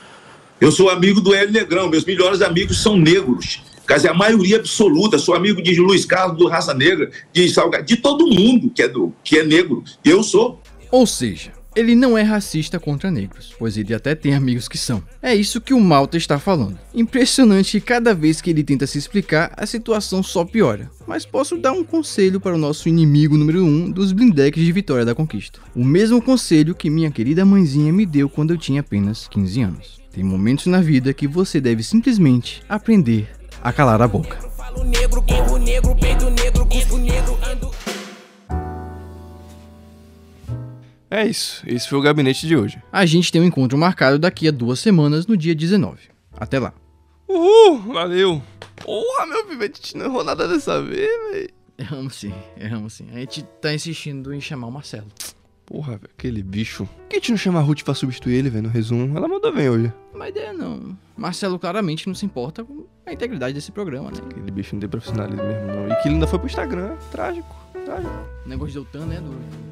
Eu 0.61 0.70
sou 0.70 0.88
amigo 0.88 1.20
do 1.20 1.35
Hélio 1.35 1.52
Negrão, 1.52 1.88
meus 1.88 2.04
melhores 2.04 2.40
amigos 2.40 2.83
são 2.83 2.96
negros. 2.96 3.62
Quer 3.87 3.96
dizer, 3.96 4.09
a 4.09 4.14
maioria 4.14 4.57
absoluta, 4.57 5.18
sou 5.18 5.35
amigo 5.35 5.61
de 5.62 5.78
Luiz 5.78 6.04
Carlos 6.04 6.38
do 6.38 6.46
Raça 6.46 6.72
Negra, 6.72 7.11
de 7.33 7.48
Salgado, 7.50 7.85
de 7.85 7.96
todo 7.96 8.26
mundo 8.26 8.70
que 8.70 8.83
é, 8.83 8.88
do, 8.88 9.12
que 9.22 9.38
é 9.38 9.44
negro. 9.44 9.85
Eu 10.04 10.22
sou. 10.22 10.61
Ou 10.90 11.07
seja, 11.07 11.52
ele 11.74 11.94
não 11.94 12.16
é 12.16 12.22
racista 12.22 12.78
contra 12.78 13.10
negros, 13.10 13.54
pois 13.58 13.76
ele 13.76 13.94
até 13.94 14.14
tem 14.14 14.34
amigos 14.34 14.68
que 14.68 14.78
são. 14.78 15.02
É 15.20 15.34
isso 15.34 15.60
que 15.60 15.74
o 15.74 15.80
Malta 15.80 16.16
está 16.16 16.38
falando. 16.38 16.78
Impressionante 16.94 17.80
que 17.80 17.87
cada 17.87 18.14
vez 18.14 18.40
que 18.40 18.50
ele 18.50 18.62
tenta 18.62 18.87
se 18.87 18.98
explicar, 18.98 19.52
a 19.56 19.66
situação 19.66 20.22
só 20.22 20.44
piora. 20.44 20.90
Mas 21.06 21.26
posso 21.26 21.56
dar 21.56 21.72
um 21.72 21.84
conselho 21.84 22.40
para 22.40 22.54
o 22.54 22.58
nosso 22.58 22.88
inimigo 22.88 23.37
número 23.37 23.64
1 23.64 23.66
um 23.66 23.90
dos 23.90 24.12
blindex 24.12 24.58
de 24.58 24.72
Vitória 24.72 25.04
da 25.04 25.14
Conquista. 25.14 25.60
O 25.74 25.84
mesmo 25.84 26.22
conselho 26.22 26.74
que 26.74 26.90
minha 26.90 27.10
querida 27.10 27.44
mãezinha 27.44 27.92
me 27.92 28.06
deu 28.06 28.28
quando 28.28 28.52
eu 28.52 28.58
tinha 28.58 28.80
apenas 28.80 29.28
15 29.28 29.60
anos. 29.62 30.00
Tem 30.12 30.22
momentos 30.22 30.66
na 30.66 30.80
vida 30.80 31.12
que 31.12 31.26
você 31.26 31.60
deve 31.60 31.82
simplesmente 31.82 32.62
aprender 32.68 33.28
a 33.62 33.72
calar 33.72 34.00
a 34.00 34.06
boca. 34.06 34.38
É 41.14 41.24
isso, 41.24 41.62
esse 41.64 41.88
foi 41.88 41.96
o 41.96 42.03
gabinete 42.03 42.44
de 42.44 42.57
hoje. 42.57 42.83
A 42.90 43.07
gente 43.07 43.31
tem 43.31 43.40
um 43.40 43.44
encontro 43.44 43.79
marcado 43.79 44.18
daqui 44.18 44.48
a 44.48 44.50
duas 44.50 44.81
semanas, 44.81 45.29
no 45.29 45.37
dia 45.37 45.55
19. 45.55 46.09
Até 46.37 46.59
lá. 46.59 46.74
Uhul, 47.29 47.83
valeu. 47.92 48.42
Porra, 48.74 49.24
meu 49.24 49.46
pivete 49.46 49.96
não 49.96 50.07
errou 50.07 50.24
nada 50.24 50.48
dessa 50.48 50.83
vez, 50.83 51.09
velho. 51.31 51.50
Erramos 51.79 52.16
sim, 52.16 52.35
erramos 52.59 52.94
sim. 52.94 53.07
A 53.12 53.20
gente 53.20 53.44
tá 53.62 53.72
insistindo 53.72 54.35
em 54.35 54.40
chamar 54.40 54.66
o 54.66 54.72
Marcelo. 54.72 55.07
Porra, 55.64 55.92
velho, 55.92 56.11
aquele 56.18 56.42
bicho. 56.42 56.85
Por 56.85 57.09
que 57.11 57.16
a 57.16 57.18
gente 57.20 57.31
não 57.31 57.38
chama 57.38 57.61
a 57.61 57.62
Ruth 57.62 57.85
pra 57.85 57.94
substituir 57.94 58.35
ele, 58.35 58.50
velho, 58.50 58.64
no 58.64 58.68
resumo? 58.68 59.16
Ela 59.16 59.29
mandou 59.29 59.55
bem 59.55 59.70
hoje. 59.70 59.92
Uma 60.12 60.29
ideia 60.29 60.53
não. 60.53 60.98
Marcelo 61.16 61.61
claramente 61.61 62.09
não 62.09 62.14
se 62.16 62.27
importa 62.27 62.64
com 62.64 62.87
a 63.07 63.12
integridade 63.12 63.55
desse 63.55 63.70
programa, 63.70 64.11
né? 64.11 64.18
Aquele 64.29 64.50
bicho 64.50 64.74
não 64.74 64.81
tem 64.81 64.88
profissionalismo 64.88 65.44
mesmo, 65.44 65.66
não. 65.68 65.92
E 65.92 66.03
que 66.03 66.09
ele 66.09 66.16
ainda 66.16 66.27
foi 66.27 66.40
pro 66.40 66.48
Instagram. 66.48 66.96
Trágico, 67.12 67.55
trágico. 67.85 68.12
O 68.44 68.48
negócio 68.48 68.72
de 68.72 68.79
Otan, 68.81 69.07
né, 69.07 69.20
do... 69.20 69.63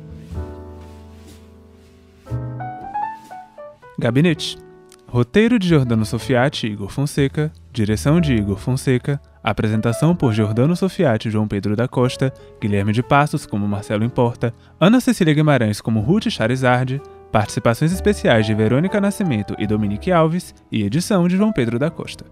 Gabinete. 4.02 4.58
Roteiro 5.06 5.60
de 5.60 5.68
Jordano 5.68 6.04
Sofiati 6.04 6.66
e 6.66 6.72
Igor 6.72 6.88
Fonseca. 6.88 7.52
Direção 7.72 8.20
de 8.20 8.34
Igor 8.34 8.56
Fonseca. 8.56 9.20
Apresentação 9.44 10.12
por 10.12 10.32
Jordano 10.32 10.74
Sofiati 10.74 11.28
e 11.28 11.30
João 11.30 11.46
Pedro 11.46 11.76
da 11.76 11.86
Costa. 11.86 12.34
Guilherme 12.60 12.92
de 12.92 13.00
Passos 13.00 13.46
como 13.46 13.68
Marcelo 13.68 14.02
Importa. 14.02 14.52
Ana 14.80 14.98
Cecília 14.98 15.32
Guimarães 15.32 15.80
como 15.80 16.00
Ruth 16.00 16.30
Charizard. 16.30 17.00
Participações 17.30 17.92
especiais 17.92 18.44
de 18.44 18.54
Verônica 18.54 19.00
Nascimento 19.00 19.54
e 19.56 19.68
Dominique 19.68 20.10
Alves. 20.10 20.52
E 20.72 20.82
edição 20.82 21.28
de 21.28 21.36
João 21.36 21.52
Pedro 21.52 21.78
da 21.78 21.88
Costa. 21.88 22.24